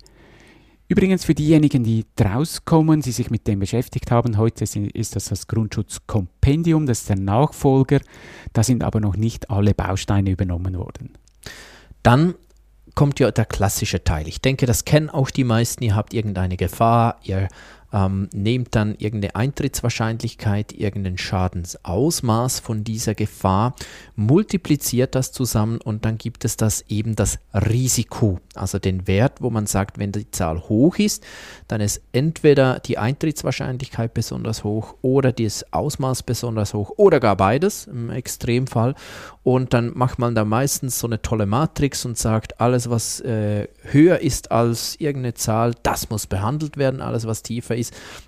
Übrigens 0.91 1.23
für 1.23 1.35
diejenigen, 1.35 1.83
die 1.83 2.03
rauskommen, 2.19 3.01
die 3.01 3.11
sich 3.11 3.29
mit 3.29 3.45
dem 3.47 3.59
beschäftigt 3.59 4.09
haben, 4.09 4.37
heute 4.37 4.63
ist 4.63 5.15
das 5.15 5.25
das 5.25 5.45
Grundschutzkompendium, 5.45 6.87
das 6.87 7.01
ist 7.01 7.09
der 7.09 7.19
Nachfolger. 7.19 7.99
Da 8.53 8.63
sind 8.63 8.83
aber 8.83 8.99
noch 8.99 9.15
nicht 9.15 9.51
alle 9.51 9.75
Bausteine 9.75 10.31
übernommen 10.31 10.75
worden. 10.75 11.13
Dann 12.01 12.33
kommt 12.95 13.19
ja 13.19 13.29
der 13.29 13.45
klassische 13.45 14.03
Teil. 14.03 14.27
Ich 14.27 14.41
denke, 14.41 14.65
das 14.65 14.83
kennen 14.83 15.11
auch 15.11 15.29
die 15.29 15.43
meisten. 15.43 15.83
Ihr 15.83 15.95
habt 15.95 16.15
irgendeine 16.15 16.57
Gefahr, 16.57 17.19
ihr 17.21 17.49
ähm, 17.93 18.29
nehmt 18.33 18.75
dann 18.75 18.95
irgendeine 18.95 19.35
Eintrittswahrscheinlichkeit, 19.35 20.73
irgendein 20.73 21.17
Schadensausmaß 21.17 22.59
von 22.59 22.83
dieser 22.83 23.15
Gefahr, 23.15 23.75
multipliziert 24.15 25.15
das 25.15 25.31
zusammen 25.31 25.79
und 25.81 26.05
dann 26.05 26.17
gibt 26.17 26.45
es 26.45 26.57
das 26.57 26.85
eben 26.89 27.15
das 27.15 27.39
Risiko, 27.53 28.39
also 28.55 28.79
den 28.79 29.07
Wert, 29.07 29.41
wo 29.41 29.49
man 29.49 29.65
sagt, 29.65 29.97
wenn 29.97 30.11
die 30.11 30.29
Zahl 30.31 30.59
hoch 30.69 30.97
ist, 30.97 31.25
dann 31.67 31.81
ist 31.81 32.01
entweder 32.11 32.79
die 32.79 32.97
Eintrittswahrscheinlichkeit 32.97 34.13
besonders 34.13 34.63
hoch 34.63 34.95
oder 35.01 35.31
das 35.31 35.73
Ausmaß 35.73 36.23
besonders 36.23 36.73
hoch 36.73 36.91
oder 36.97 37.19
gar 37.19 37.35
beides 37.35 37.87
im 37.87 38.09
Extremfall. 38.09 38.95
Und 39.43 39.73
dann 39.73 39.97
macht 39.97 40.19
man 40.19 40.35
da 40.35 40.45
meistens 40.45 40.99
so 40.99 41.07
eine 41.07 41.21
tolle 41.21 41.45
Matrix 41.45 42.05
und 42.05 42.17
sagt, 42.17 42.59
alles 42.61 42.89
was 42.89 43.19
äh, 43.21 43.67
höher 43.83 44.19
ist 44.19 44.51
als 44.51 44.95
irgendeine 44.99 45.33
Zahl, 45.33 45.73
das 45.81 46.09
muss 46.09 46.27
behandelt 46.27 46.77
werden, 46.77 47.01
alles 47.01 47.25
was 47.25 47.41
tiefer 47.41 47.75
ist, 47.75 47.78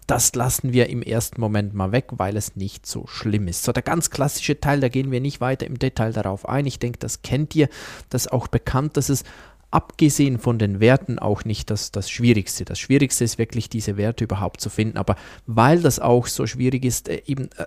das 0.08 0.34
lassen 0.36 0.74
wir 0.74 0.90
im 0.90 1.02
ersten 1.02 1.40
Moment 1.40 1.74
mal 1.74 1.92
weg, 1.92 2.08
weil 2.12 2.38
es 2.38 2.56
nicht 2.56 2.86
so 2.86 3.08
schlimm 3.08 3.48
ist. 3.48 3.64
So 3.64 3.72
der 3.72 3.84
ganz 3.84 4.10
klassische 4.10 4.60
Teil, 4.60 4.80
da 4.80 4.90
gehen 4.90 5.12
wir 5.12 5.22
nicht 5.22 5.42
weiter 5.42 5.66
im 5.66 5.80
Detail 5.80 6.14
darauf 6.14 6.48
ein. 6.48 6.66
Ich 6.66 6.80
denke, 6.80 7.00
das 7.00 7.22
kennt 7.22 7.56
ihr, 7.56 7.70
das 8.10 8.26
ist 8.26 8.32
auch 8.32 8.48
bekannt, 8.48 8.98
dass 8.98 9.10
es 9.10 9.24
abgesehen 9.72 10.38
von 10.38 10.60
den 10.60 10.80
Werten 10.80 11.18
auch 11.18 11.46
nicht 11.46 11.72
das, 11.72 11.92
das 11.92 12.10
Schwierigste. 12.10 12.66
Das 12.66 12.78
Schwierigste 12.78 13.24
ist 13.24 13.38
wirklich, 13.38 13.70
diese 13.70 13.98
Werte 13.98 14.26
überhaupt 14.26 14.62
zu 14.62 14.70
finden. 14.70 14.98
Aber 14.98 15.16
weil 15.48 15.82
das 15.82 16.00
auch 16.00 16.28
so 16.28 16.46
schwierig 16.46 16.84
ist, 16.84 17.08
äh, 17.08 17.22
eben 17.26 17.50
äh, 17.58 17.66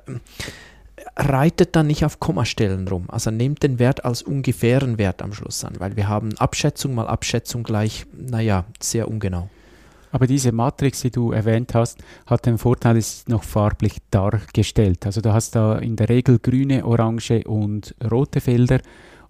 reitet 1.17 1.75
dann 1.77 1.87
nicht 1.87 2.05
auf 2.05 2.21
Kommastellen 2.21 2.87
rum. 2.89 3.07
Also 3.09 3.31
nehmt 3.31 3.63
den 3.63 3.79
Wert 3.79 4.05
als 4.05 4.23
ungefähren 4.23 4.99
Wert 4.99 5.23
am 5.23 5.33
Schluss 5.33 5.65
an, 5.65 5.75
weil 5.79 5.97
wir 5.97 6.09
haben 6.09 6.37
Abschätzung 6.39 6.95
mal 6.95 7.09
Abschätzung 7.09 7.63
gleich, 7.63 8.07
naja, 8.13 8.65
sehr 8.81 9.09
ungenau. 9.09 9.49
Aber 10.15 10.29
diese 10.29 10.53
Matrix, 10.53 11.01
die 11.01 11.11
du 11.11 11.33
erwähnt 11.33 11.75
hast, 11.75 11.99
hat 12.27 12.47
den 12.47 12.57
Vorteil, 12.57 12.97
es 12.97 13.15
ist 13.15 13.29
noch 13.29 13.43
farblich 13.43 13.97
dargestellt. 14.13 15.07
Also 15.07 15.21
du 15.21 15.33
hast 15.33 15.57
da 15.57 15.77
in 15.79 15.97
der 15.97 16.09
Regel 16.09 16.39
grüne, 16.39 16.87
orange 16.87 17.43
und 17.45 17.97
rote 18.13 18.41
Felder. 18.41 18.79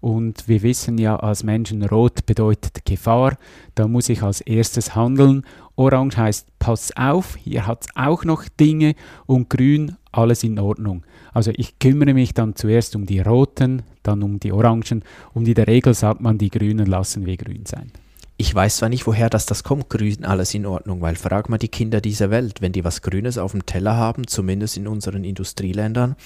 Und 0.02 0.46
wir 0.46 0.62
wissen 0.62 0.98
ja 0.98 1.16
als 1.16 1.42
Menschen, 1.42 1.82
rot 1.84 2.26
bedeutet 2.26 2.84
Gefahr. 2.84 3.38
Da 3.74 3.88
muss 3.88 4.10
ich 4.10 4.22
als 4.22 4.42
erstes 4.42 4.94
handeln. 4.94 5.46
Orange 5.74 6.18
heißt, 6.18 6.48
pass 6.58 6.94
auf, 6.98 7.36
hier 7.36 7.66
hat 7.66 7.86
es 7.86 7.88
auch 7.96 8.26
noch 8.26 8.46
Dinge. 8.46 8.94
Und 9.24 9.48
grün, 9.48 9.96
alles 10.12 10.44
in 10.44 10.58
Ordnung. 10.58 11.02
Also 11.32 11.50
ich 11.56 11.78
kümmere 11.78 12.12
mich 12.12 12.34
dann 12.34 12.56
zuerst 12.56 12.94
um 12.94 13.06
die 13.06 13.20
roten, 13.20 13.84
dann 14.02 14.22
um 14.22 14.38
die 14.38 14.52
orangen. 14.52 15.02
Und 15.32 15.48
in 15.48 15.54
der 15.54 15.66
Regel 15.66 15.94
sagt 15.94 16.20
man, 16.20 16.36
die 16.36 16.50
grünen 16.50 16.84
lassen 16.84 17.24
wir 17.24 17.38
grün 17.38 17.64
sein. 17.64 17.90
Ich 18.36 18.52
weiß 18.52 18.78
zwar 18.78 18.88
nicht, 18.88 19.06
woher 19.06 19.30
das, 19.30 19.46
das 19.46 19.62
kommt, 19.62 19.88
grün 19.88 20.24
alles 20.24 20.54
in 20.54 20.66
Ordnung, 20.66 21.00
weil 21.00 21.14
frag 21.14 21.48
mal 21.48 21.58
die 21.58 21.68
Kinder 21.68 22.00
dieser 22.00 22.30
Welt, 22.30 22.60
wenn 22.60 22.72
die 22.72 22.82
was 22.82 23.00
Grünes 23.00 23.38
auf 23.38 23.52
dem 23.52 23.64
Teller 23.64 23.96
haben, 23.96 24.26
zumindest 24.26 24.76
in 24.76 24.88
unseren 24.88 25.22
Industrieländern, 25.22 26.16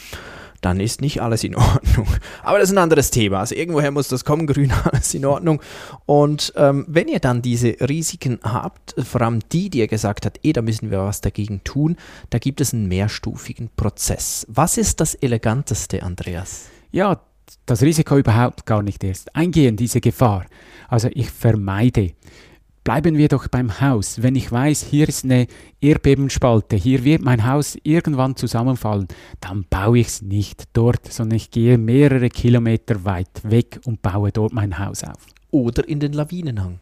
dann 0.63 0.81
ist 0.81 1.03
nicht 1.03 1.21
alles 1.21 1.45
in 1.45 1.55
Ordnung. 1.57 2.07
Aber 2.43 2.59
das 2.59 2.71
ist 2.71 2.75
ein 2.75 2.83
anderes 2.83 3.11
Thema. 3.11 3.41
Also 3.41 3.55
irgendwoher 3.55 3.91
muss 3.91 4.09
das 4.09 4.25
kommen, 4.25 4.47
grün, 4.47 4.73
alles 4.85 5.13
in 5.13 5.27
Ordnung. 5.27 5.61
Und 6.07 6.55
ähm, 6.57 6.87
wenn 6.89 7.09
ihr 7.09 7.21
dann 7.21 7.43
diese 7.43 7.77
Risiken 7.81 8.41
habt, 8.43 8.95
vor 8.99 9.21
allem 9.21 9.41
die, 9.53 9.69
die 9.69 9.81
ihr 9.81 9.89
gesagt 9.89 10.25
habt, 10.25 10.41
eh, 10.43 10.55
da 10.55 10.63
müssen 10.63 10.91
wir 10.91 11.01
was 11.01 11.21
dagegen 11.21 11.63
tun, 11.63 11.97
da 12.31 12.39
gibt 12.39 12.63
es 12.63 12.73
einen 12.73 12.89
mehrstufigen 12.89 13.69
Prozess. 13.77 14.47
Was 14.49 14.79
ist 14.79 15.01
das 15.01 15.15
Eleganteste, 15.15 16.03
Andreas? 16.03 16.69
Ja, 16.91 17.21
das 17.67 17.83
Risiko 17.83 18.17
überhaupt 18.19 18.67
gar 18.67 18.83
nicht 18.83 19.03
erst 19.05 19.35
eingehen, 19.35 19.77
diese 19.77 20.01
Gefahr. 20.01 20.47
Also 20.89 21.09
ich 21.13 21.31
vermeide. 21.31 22.13
Bleiben 22.85 23.19
wir 23.19 23.29
doch 23.29 23.49
beim 23.49 23.83
Haus. 23.83 24.23
Wenn 24.23 24.35
ich 24.35 24.51
weiß, 24.51 24.83
hier 24.85 25.09
ist 25.09 25.25
eine 25.25 25.47
Erdbebenspalte, 25.81 26.77
hier 26.77 27.05
wird 27.05 27.21
mein 27.21 27.47
Haus 27.47 27.77
irgendwann 27.83 28.37
zusammenfallen, 28.37 29.09
dann 29.41 29.67
baue 29.69 29.99
ich 29.99 30.07
es 30.07 30.23
nicht 30.23 30.65
dort, 30.73 31.13
sondern 31.13 31.37
ich 31.37 31.51
gehe 31.51 31.77
mehrere 31.77 32.31
Kilometer 32.31 33.05
weit 33.05 33.43
weg 33.43 33.81
und 33.85 34.01
baue 34.01 34.33
dort 34.33 34.55
mein 34.55 34.79
Haus 34.79 35.05
auf. 35.05 35.27
Oder 35.51 35.87
in 35.87 36.01
den 36.01 36.15
Lawinenhang. 36.15 36.81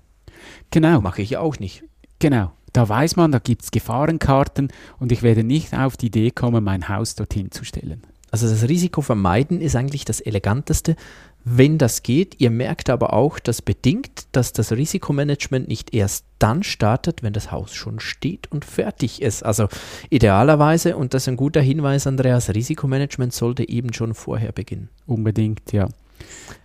Genau. 0.71 1.01
Mache 1.01 1.23
ich 1.23 1.31
ja 1.31 1.41
auch 1.41 1.59
nicht. 1.59 1.83
Genau. 2.21 2.53
Da 2.73 2.89
weiß 2.89 3.17
man, 3.17 3.33
da 3.33 3.39
gibt 3.39 3.63
es 3.63 3.71
Gefahrenkarten 3.71 4.69
und 4.99 5.11
ich 5.11 5.23
werde 5.23 5.43
nicht 5.43 5.75
auf 5.75 5.97
die 5.97 6.07
Idee 6.07 6.31
kommen, 6.31 6.63
mein 6.63 6.89
Haus 6.89 7.15
dorthin 7.15 7.51
zu 7.51 7.65
stellen. 7.65 8.03
Also 8.43 8.55
das 8.55 8.69
Risiko 8.69 9.03
vermeiden 9.03 9.61
ist 9.61 9.77
eigentlich 9.77 10.05
das 10.05 10.21
Eleganteste, 10.21 10.97
wenn 11.45 11.79
das 11.79 12.03
geht. 12.03 12.41
Ihr 12.41 12.51
merkt 12.51 12.91
aber 12.91 13.13
auch, 13.13 13.39
das 13.39 13.63
bedingt, 13.63 14.27
dass 14.33 14.53
das 14.53 14.73
Risikomanagement 14.73 15.69
nicht 15.69 15.95
erst 15.95 16.27
dann 16.39 16.63
startet, 16.63 17.23
wenn 17.23 17.33
das 17.33 17.53
Haus 17.53 17.75
schon 17.75 18.01
steht 18.01 18.51
und 18.51 18.65
fertig 18.65 19.23
ist. 19.23 19.45
Also 19.45 19.69
idealerweise, 20.11 20.97
und 20.97 21.15
das 21.15 21.23
ist 21.23 21.29
ein 21.29 21.37
guter 21.37 21.61
Hinweis, 21.61 22.07
Andreas, 22.07 22.53
Risikomanagement 22.53 23.33
sollte 23.33 23.69
eben 23.69 23.93
schon 23.93 24.15
vorher 24.15 24.53
beginnen. 24.53 24.89
Unbedingt, 25.07 25.73
ja. 25.73 25.89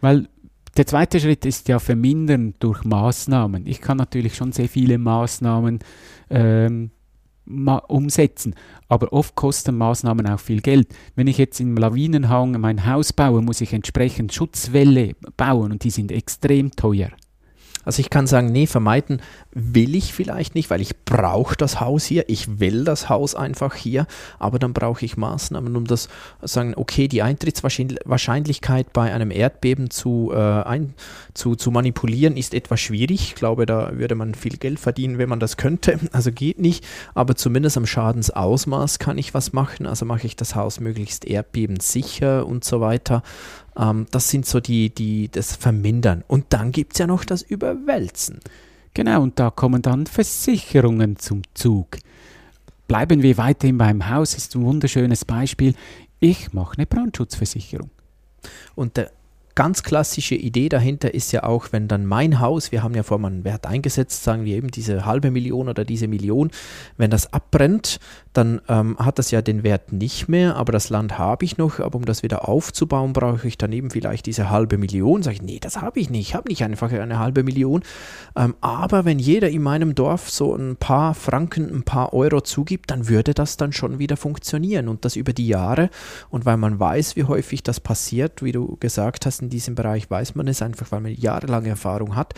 Weil 0.02 0.28
der 0.78 0.88
zweite 0.88 1.20
Schritt 1.20 1.46
ist 1.46 1.68
ja 1.68 1.80
vermindern 1.80 2.56
durch 2.60 2.84
Maßnahmen. 2.84 3.68
Ich 3.68 3.82
kann 3.82 3.98
natürlich 3.98 4.36
schon 4.36 4.52
sehr 4.52 4.70
viele 4.70 4.98
Maßnahmen 4.98 5.80
ähm, 6.30 6.92
umsetzen, 7.46 8.56
aber 8.88 9.14
oft 9.14 9.36
kosten 9.36 9.78
Maßnahmen 9.78 10.28
auch 10.28 10.40
viel 10.40 10.62
Geld. 10.62 10.94
Wenn 11.16 11.28
ich 11.28 11.38
jetzt 11.38 11.60
im 11.60 11.76
Lawinenhang 11.76 12.60
mein 12.60 12.86
Haus 12.86 13.14
baue, 13.14 13.42
muss 13.42 13.62
ich 13.62 13.74
entsprechend 13.74 14.34
Schutzwälle 14.34 15.16
bauen 15.38 15.72
und 15.72 15.84
die 15.84 15.90
sind 15.90 16.12
extrem 16.12 16.72
teuer. 16.72 17.10
Also 17.86 18.00
ich 18.00 18.10
kann 18.10 18.28
sagen, 18.28 18.52
nee, 18.52 18.68
vermeiden 18.68 19.22
will 19.52 19.96
ich 19.96 20.14
vielleicht 20.14 20.56
nicht, 20.56 20.70
weil 20.70 20.82
ich 20.82 20.96
brauche 21.06 21.56
das 21.56 21.80
Haus 21.80 22.06
hier, 22.06 22.26
ich 22.28 22.60
will 22.60 22.84
das 22.84 23.10
Haus 23.10 23.36
einfach 23.36 23.76
hier, 23.76 24.08
aber 24.40 24.60
dann 24.60 24.74
brauche 24.74 25.04
ich 25.04 25.18
Maßnahmen, 25.18 25.76
um 25.76 25.86
das 25.86 26.08
sagen, 26.42 26.74
okay, 26.76 27.08
die 27.08 27.22
Eintrittswahrscheinlichkeit 27.22 28.94
bei 28.94 29.14
einem 29.14 29.32
Erdbeben 29.32 29.90
zu, 29.90 30.32
äh, 30.34 30.38
ein, 30.38 30.94
zu, 31.34 31.56
zu 31.56 31.72
manipulieren 31.72 32.38
ist 32.38 32.54
etwas 32.54 32.80
schwierig. 32.80 33.22
Ich 33.22 33.36
glaube, 33.36 33.66
da 33.66 33.98
würde 33.98 34.16
man 34.16 34.36
viel 34.36 34.58
Geld 34.58 34.80
verdienen, 34.80 35.18
wenn 35.18 35.30
man 35.30 35.40
das 35.40 35.58
könnte. 35.58 36.00
Also 36.14 36.32
geht 36.32 36.60
nicht, 36.60 36.86
aber 37.16 37.36
zumindest 37.36 37.78
am 37.78 37.86
Schadensausmaß 37.86 39.00
kann 39.00 39.18
ich 39.18 39.34
was 39.34 39.54
machen. 39.54 39.88
Also 39.88 40.06
mache 40.06 40.28
ich 40.28 40.36
das 40.36 40.56
Haus 40.56 40.80
möglichst 40.80 41.26
erdbebensicher 41.26 42.46
und 42.46 42.64
so 42.64 42.82
weiter. 42.82 43.24
Ähm, 43.78 44.08
das 44.12 44.30
sind 44.30 44.46
so 44.46 44.60
die, 44.60 44.90
die 44.90 45.30
das 45.30 45.56
Vermindern. 45.56 46.24
Und 46.28 46.46
dann 46.50 46.72
gibt 46.72 46.94
es 46.94 47.00
ja 47.00 47.08
noch 47.08 47.24
das 47.24 47.42
Überwälzen. 47.42 48.40
Genau, 48.94 49.22
und 49.22 49.40
da 49.40 49.50
kommen 49.50 49.82
dann 49.82 50.06
Versicherungen 50.06 51.18
zum 51.18 51.44
Zug. 51.54 51.98
Bleiben 52.88 53.22
wir 53.22 53.38
weiterhin 53.38 53.78
beim 53.78 54.10
Haus, 54.10 54.34
ist 54.34 54.56
ein 54.56 54.64
wunderschönes 54.64 55.24
Beispiel. 55.24 55.76
Ich 56.20 56.52
mache 56.52 56.78
eine 56.78 56.86
Brandschutzversicherung. 56.86 57.90
Und 58.76 58.98
der 58.98 59.12
ganz 59.56 59.84
klassische 59.84 60.36
Idee 60.36 60.70
dahinter 60.70 61.14
ist 61.14 61.32
ja 61.32 61.44
auch, 61.44 61.68
wenn 61.72 61.88
dann 61.88 62.06
mein 62.06 62.40
Haus, 62.40 62.72
wir 62.72 62.84
haben 62.84 62.96
ja 62.96 63.04
vorhin 63.04 63.26
einen 63.26 63.44
Wert 63.44 63.68
eingesetzt, 63.68 64.24
sagen 64.24 64.46
wir 64.46 64.56
eben 64.56 64.70
diese 64.70 65.06
halbe 65.06 65.32
Million 65.32 65.70
oder 65.70 65.86
diese 65.86 66.08
Million, 66.08 66.52
wenn 66.98 67.12
das 67.12 67.34
abbrennt, 67.34 68.00
dann 68.34 68.62
ähm, 68.70 68.98
hat 68.98 69.20
das 69.20 69.32
ja 69.32 69.42
den 69.42 69.64
Wert 69.64 69.92
nicht 69.92 70.30
mehr, 70.30 70.56
aber 70.56 70.72
das 70.72 70.90
Land 70.90 71.18
habe 71.18 71.44
ich 71.44 71.58
noch, 71.58 71.80
aber 71.80 71.98
um 71.98 72.06
das 72.06 72.24
wieder 72.24 72.48
aufzubauen, 72.48 73.12
brauche 73.14 73.48
ich 73.48 73.58
daneben 73.58 73.90
vielleicht 73.90 74.26
diese 74.26 74.50
halbe 74.50 74.78
Million. 74.78 75.22
Sage 75.22 75.36
ich, 75.36 75.42
nee, 75.42 75.60
das 75.60 75.82
habe 75.82 76.00
ich 76.00 76.10
nicht, 76.10 76.30
ich 76.30 76.36
habe 76.36 76.48
nicht 76.48 76.64
einfach 76.64 76.92
eine 76.92 77.20
halbe 77.20 77.44
Million. 77.44 77.84
Ähm, 78.36 78.56
aber 78.62 79.04
wenn 79.04 79.20
jeder 79.20 79.50
in 79.50 79.62
meinem 79.62 79.96
Dorf 79.96 80.30
so 80.30 80.56
ein 80.56 80.78
paar 80.78 81.14
Franken, 81.14 81.70
ein 81.70 81.84
paar 81.84 82.14
Euro 82.14 82.42
zugibt, 82.42 82.92
dann 82.92 83.10
würde 83.10 83.34
das 83.34 83.58
dann 83.58 83.74
schon 83.74 84.00
wieder 84.00 84.16
funktionieren 84.16 84.88
und 84.88 85.04
das 85.04 85.18
über 85.18 85.34
die 85.34 85.48
Jahre. 85.48 85.90
Und 86.30 86.46
weil 86.46 86.58
man 86.58 86.80
weiß, 86.80 87.18
wie 87.18 87.26
häufig 87.26 87.64
das 87.64 87.82
passiert, 87.82 88.44
wie 88.44 88.54
du 88.54 88.78
gesagt 88.80 89.26
hast, 89.26 89.41
in 89.42 89.50
diesem 89.50 89.76
Bereich 89.76 90.10
weiß 90.10 90.36
man 90.36 90.48
es 90.48 90.62
einfach, 90.62 90.92
weil 90.92 91.02
man 91.02 91.14
jahrelange 91.14 91.70
Erfahrung 91.70 92.16
hat, 92.16 92.34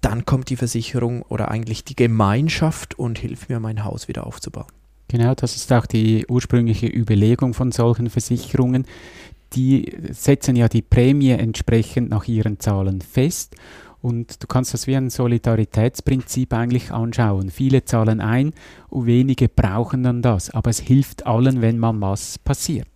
dann 0.00 0.24
kommt 0.26 0.50
die 0.50 0.56
Versicherung 0.56 1.22
oder 1.22 1.50
eigentlich 1.50 1.84
die 1.84 1.96
Gemeinschaft 1.96 2.98
und 2.98 3.18
hilft 3.18 3.48
mir, 3.48 3.60
mein 3.60 3.84
Haus 3.84 4.08
wieder 4.08 4.26
aufzubauen. 4.26 4.66
Genau, 5.08 5.34
das 5.34 5.56
ist 5.56 5.72
auch 5.72 5.86
die 5.86 6.26
ursprüngliche 6.26 6.86
Überlegung 6.86 7.54
von 7.54 7.70
solchen 7.70 8.10
Versicherungen. 8.10 8.86
Die 9.52 9.94
setzen 10.10 10.56
ja 10.56 10.68
die 10.68 10.82
Prämie 10.82 11.30
entsprechend 11.30 12.08
nach 12.10 12.26
ihren 12.26 12.58
Zahlen 12.58 13.00
fest. 13.00 13.54
Und 14.00 14.42
du 14.42 14.46
kannst 14.48 14.74
das 14.74 14.88
wie 14.88 14.96
ein 14.96 15.10
Solidaritätsprinzip 15.10 16.52
eigentlich 16.52 16.90
anschauen. 16.90 17.50
Viele 17.50 17.84
zahlen 17.84 18.20
ein 18.20 18.52
und 18.88 19.06
wenige 19.06 19.48
brauchen 19.48 20.02
dann 20.02 20.22
das. 20.22 20.50
Aber 20.50 20.70
es 20.70 20.80
hilft 20.80 21.26
allen, 21.26 21.62
wenn 21.62 21.78
mal 21.78 21.94
was 22.00 22.38
passiert. 22.38 22.88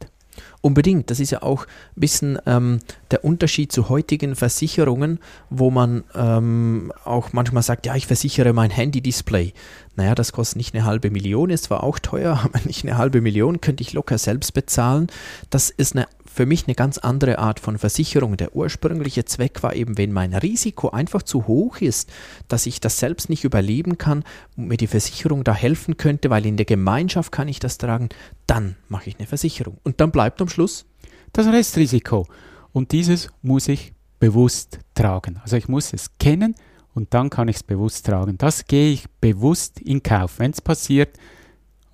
Unbedingt. 0.60 1.10
Das 1.10 1.20
ist 1.20 1.30
ja 1.30 1.42
auch 1.42 1.66
ein 1.66 2.00
bisschen 2.00 2.38
ähm, 2.46 2.80
der 3.10 3.24
Unterschied 3.24 3.72
zu 3.72 3.88
heutigen 3.88 4.34
Versicherungen, 4.34 5.20
wo 5.50 5.70
man 5.70 6.04
ähm, 6.14 6.92
auch 7.04 7.32
manchmal 7.32 7.62
sagt, 7.62 7.86
ja, 7.86 7.94
ich 7.94 8.06
versichere 8.06 8.52
mein 8.52 8.70
Handy-Display. 8.70 9.52
Naja, 9.96 10.14
das 10.14 10.32
kostet 10.32 10.56
nicht 10.56 10.74
eine 10.74 10.84
halbe 10.84 11.10
Million, 11.10 11.50
ist 11.50 11.64
zwar 11.64 11.82
auch 11.82 11.98
teuer, 11.98 12.40
aber 12.44 12.60
nicht 12.64 12.84
eine 12.84 12.98
halbe 12.98 13.20
Million, 13.20 13.60
könnte 13.60 13.82
ich 13.82 13.92
locker 13.92 14.18
selbst 14.18 14.54
bezahlen. 14.54 15.08
Das 15.50 15.70
ist 15.70 15.94
eine 15.94 16.06
für 16.36 16.44
mich 16.44 16.66
eine 16.66 16.74
ganz 16.74 16.98
andere 16.98 17.38
Art 17.38 17.60
von 17.60 17.78
Versicherung. 17.78 18.36
Der 18.36 18.54
ursprüngliche 18.54 19.24
Zweck 19.24 19.62
war 19.62 19.74
eben, 19.74 19.96
wenn 19.96 20.12
mein 20.12 20.34
Risiko 20.34 20.90
einfach 20.90 21.22
zu 21.22 21.46
hoch 21.46 21.78
ist, 21.78 22.12
dass 22.46 22.66
ich 22.66 22.78
das 22.78 22.98
selbst 22.98 23.30
nicht 23.30 23.44
überleben 23.44 23.96
kann 23.96 24.22
und 24.54 24.68
mir 24.68 24.76
die 24.76 24.86
Versicherung 24.86 25.44
da 25.44 25.54
helfen 25.54 25.96
könnte, 25.96 26.28
weil 26.28 26.44
in 26.44 26.58
der 26.58 26.66
Gemeinschaft 26.66 27.32
kann 27.32 27.48
ich 27.48 27.58
das 27.58 27.78
tragen, 27.78 28.10
dann 28.46 28.76
mache 28.88 29.08
ich 29.08 29.18
eine 29.18 29.26
Versicherung. 29.26 29.78
Und 29.82 30.02
dann 30.02 30.12
bleibt 30.12 30.42
am 30.42 30.50
Schluss 30.50 30.84
das 31.32 31.46
Restrisiko. 31.46 32.26
Und 32.72 32.92
dieses 32.92 33.30
muss 33.40 33.66
ich 33.66 33.94
bewusst 34.20 34.80
tragen. 34.94 35.40
Also 35.42 35.56
ich 35.56 35.68
muss 35.68 35.94
es 35.94 36.18
kennen 36.18 36.54
und 36.92 37.14
dann 37.14 37.30
kann 37.30 37.48
ich 37.48 37.56
es 37.56 37.62
bewusst 37.62 38.04
tragen. 38.04 38.36
Das 38.36 38.66
gehe 38.66 38.92
ich 38.92 39.08
bewusst 39.22 39.80
in 39.80 40.02
Kauf. 40.02 40.38
Wenn 40.38 40.50
es 40.50 40.60
passiert, 40.60 41.16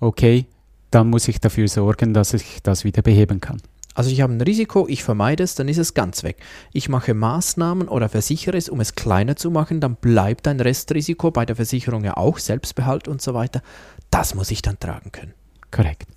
okay, 0.01 0.47
dann 0.91 1.09
muss 1.09 1.29
ich 1.29 1.39
dafür 1.39 1.69
sorgen, 1.69 2.13
dass 2.13 2.33
ich 2.33 2.61
das 2.61 2.83
wieder 2.83 3.01
beheben 3.01 3.39
kann. 3.39 3.61
Also 3.93 4.09
ich 4.09 4.21
habe 4.21 4.33
ein 4.33 4.41
Risiko, 4.41 4.87
ich 4.87 5.03
vermeide 5.03 5.43
es, 5.43 5.55
dann 5.55 5.67
ist 5.67 5.77
es 5.77 5.93
ganz 5.93 6.23
weg. 6.23 6.37
Ich 6.71 6.89
mache 6.89 7.13
Maßnahmen 7.13 7.87
oder 7.87 8.09
versichere 8.09 8.57
es, 8.57 8.69
um 8.69 8.79
es 8.79 8.95
kleiner 8.95 9.35
zu 9.35 9.51
machen, 9.51 9.79
dann 9.79 9.95
bleibt 9.95 10.47
ein 10.47 10.59
Restrisiko 10.59 11.31
bei 11.31 11.45
der 11.45 11.55
Versicherung 11.55 12.03
ja 12.03 12.17
auch, 12.17 12.39
Selbstbehalt 12.39 13.07
und 13.07 13.21
so 13.21 13.33
weiter. 13.33 13.61
Das 14.09 14.35
muss 14.35 14.51
ich 14.51 14.61
dann 14.61 14.79
tragen 14.79 15.11
können. 15.11 15.33
Korrekt. 15.71 16.07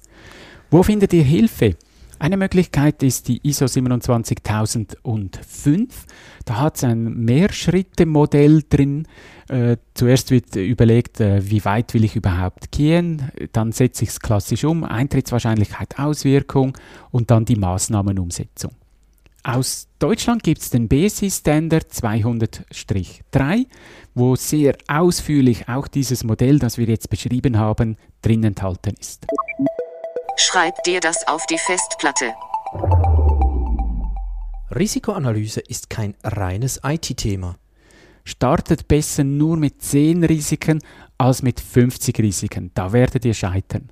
Wo 0.71 0.83
findet 0.83 1.13
ihr 1.13 1.23
Hilfe? 1.23 1.77
Eine 2.19 2.39
Möglichkeit 2.39 3.03
ist 3.03 3.29
die 3.29 3.47
ISO 3.47 3.67
27005. 3.67 6.07
Da 6.45 6.61
hat 6.61 6.77
es 6.77 6.85
ein 6.85 7.25
Mehrschritte-Modell 7.25 8.63
drin. 8.69 9.09
Äh, 9.49 9.79
zuerst 9.95 10.31
wird 10.31 10.55
überlegt, 10.57 11.21
äh, 11.21 11.51
wie 11.51 11.65
weit 11.65 11.95
will 11.95 12.05
ich 12.05 12.15
überhaupt 12.17 12.73
gehen. 12.73 13.31
Dann 13.53 13.71
setze 13.73 14.05
ich 14.05 14.11
es 14.11 14.21
klassisch 14.21 14.65
um. 14.65 14.85
Eintrittswahrscheinlichkeit, 14.85 15.99
Auswirkung 15.99 16.77
und 17.11 17.31
dann 17.31 17.45
die 17.45 17.57
Maßnahmenumsetzung. 17.57 18.73
Aus 19.45 19.89
Deutschland 20.01 20.43
gibt 20.43 20.63
es 20.63 20.71
den 20.71 20.89
BSI 20.89 21.31
Standard 21.31 21.93
200-3, 21.93 23.67
wo 24.15 24.35
sehr 24.35 24.77
ausführlich 24.89 25.69
auch 25.69 25.87
dieses 25.87 26.25
Modell, 26.25 26.59
das 26.59 26.79
wir 26.79 26.87
jetzt 26.87 27.11
beschrieben 27.11 27.57
haben, 27.57 27.97
drin 28.23 28.43
enthalten 28.43 28.95
ist. 28.99 29.27
Schreib 30.39 30.83
dir 30.85 31.01
das 31.01 31.27
auf 31.27 31.47
die 31.47 31.57
Festplatte. 31.57 32.35
Risikoanalyse 34.71 35.61
ist 35.61 35.89
kein 35.89 36.15
reines 36.23 36.81
IT-Thema. 36.85 37.57
Startet 38.23 38.87
besser 38.87 39.25
nur 39.25 39.57
mit 39.57 39.81
10 39.81 40.25
Risiken 40.25 40.83
als 41.17 41.41
mit 41.41 41.59
50 41.59 42.19
Risiken. 42.19 42.71
Da 42.75 42.93
werdet 42.93 43.25
ihr 43.25 43.33
scheitern. 43.33 43.89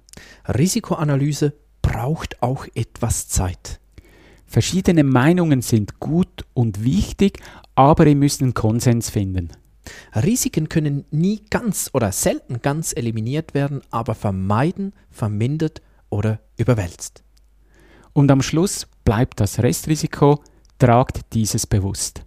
Risikoanalyse 0.47 1.55
braucht 1.81 2.43
auch 2.43 2.67
etwas 2.75 3.29
Zeit. 3.29 3.81
Verschiedene 4.47 5.03
Meinungen 5.03 5.63
sind 5.63 5.99
gut 5.99 6.45
und 6.53 6.85
wichtig, 6.85 7.39
aber 7.75 8.07
ihr 8.07 8.17
müsst 8.17 8.43
einen 8.43 8.53
Konsens 8.53 9.09
finden. 9.09 9.49
Risiken 10.15 10.69
können 10.69 11.07
nie 11.11 11.43
ganz 11.49 11.89
oder 11.95 12.13
selten 12.13 12.61
ganz 12.61 12.93
eliminiert 12.95 13.55
werden, 13.55 13.81
aber 13.91 14.15
vermeiden, 14.15 14.93
vermindert 15.11 15.81
oder 16.15 16.39
überwälzt. 16.57 17.23
Und 18.13 18.31
am 18.31 18.41
Schluss 18.41 18.87
bleibt 19.05 19.41
das 19.41 19.63
Restrisiko, 19.63 20.43
tragt 20.79 21.21
dieses 21.35 21.67
bewusst. 21.67 22.23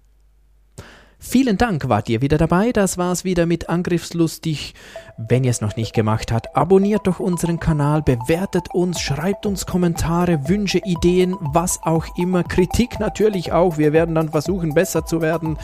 Vielen 1.19 1.57
Dank, 1.57 1.89
wart 1.89 2.09
ihr 2.09 2.21
wieder 2.21 2.37
dabei. 2.37 2.71
Das 2.71 2.97
war's 2.99 3.23
wieder 3.23 3.47
mit 3.47 3.69
Angriffslustig. 3.69 4.75
Wenn 5.17 5.43
ihr 5.43 5.49
es 5.49 5.61
noch 5.61 5.75
nicht 5.75 5.93
gemacht 5.93 6.31
habt, 6.31 6.55
abonniert 6.55 7.07
doch 7.07 7.19
unseren 7.19 7.59
Kanal, 7.59 8.03
bewertet 8.03 8.67
uns, 8.73 9.01
schreibt 9.01 9.47
uns 9.47 9.65
Kommentare, 9.65 10.47
Wünsche, 10.47 10.79
Ideen, 10.85 11.35
was 11.39 11.81
auch 11.81 12.05
immer. 12.17 12.43
Kritik 12.43 12.99
natürlich 12.99 13.51
auch. 13.51 13.77
Wir 13.79 13.93
werden 13.93 14.13
dann 14.13 14.29
versuchen, 14.29 14.75
besser 14.75 15.05
zu 15.05 15.21
werden. 15.21 15.57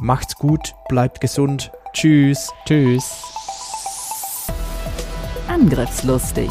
Macht's 0.00 0.36
gut, 0.36 0.74
bleibt 0.88 1.20
gesund. 1.20 1.72
Tschüss. 1.92 2.50
Tschüss. 2.64 3.10
Angriffslustig 5.48 6.50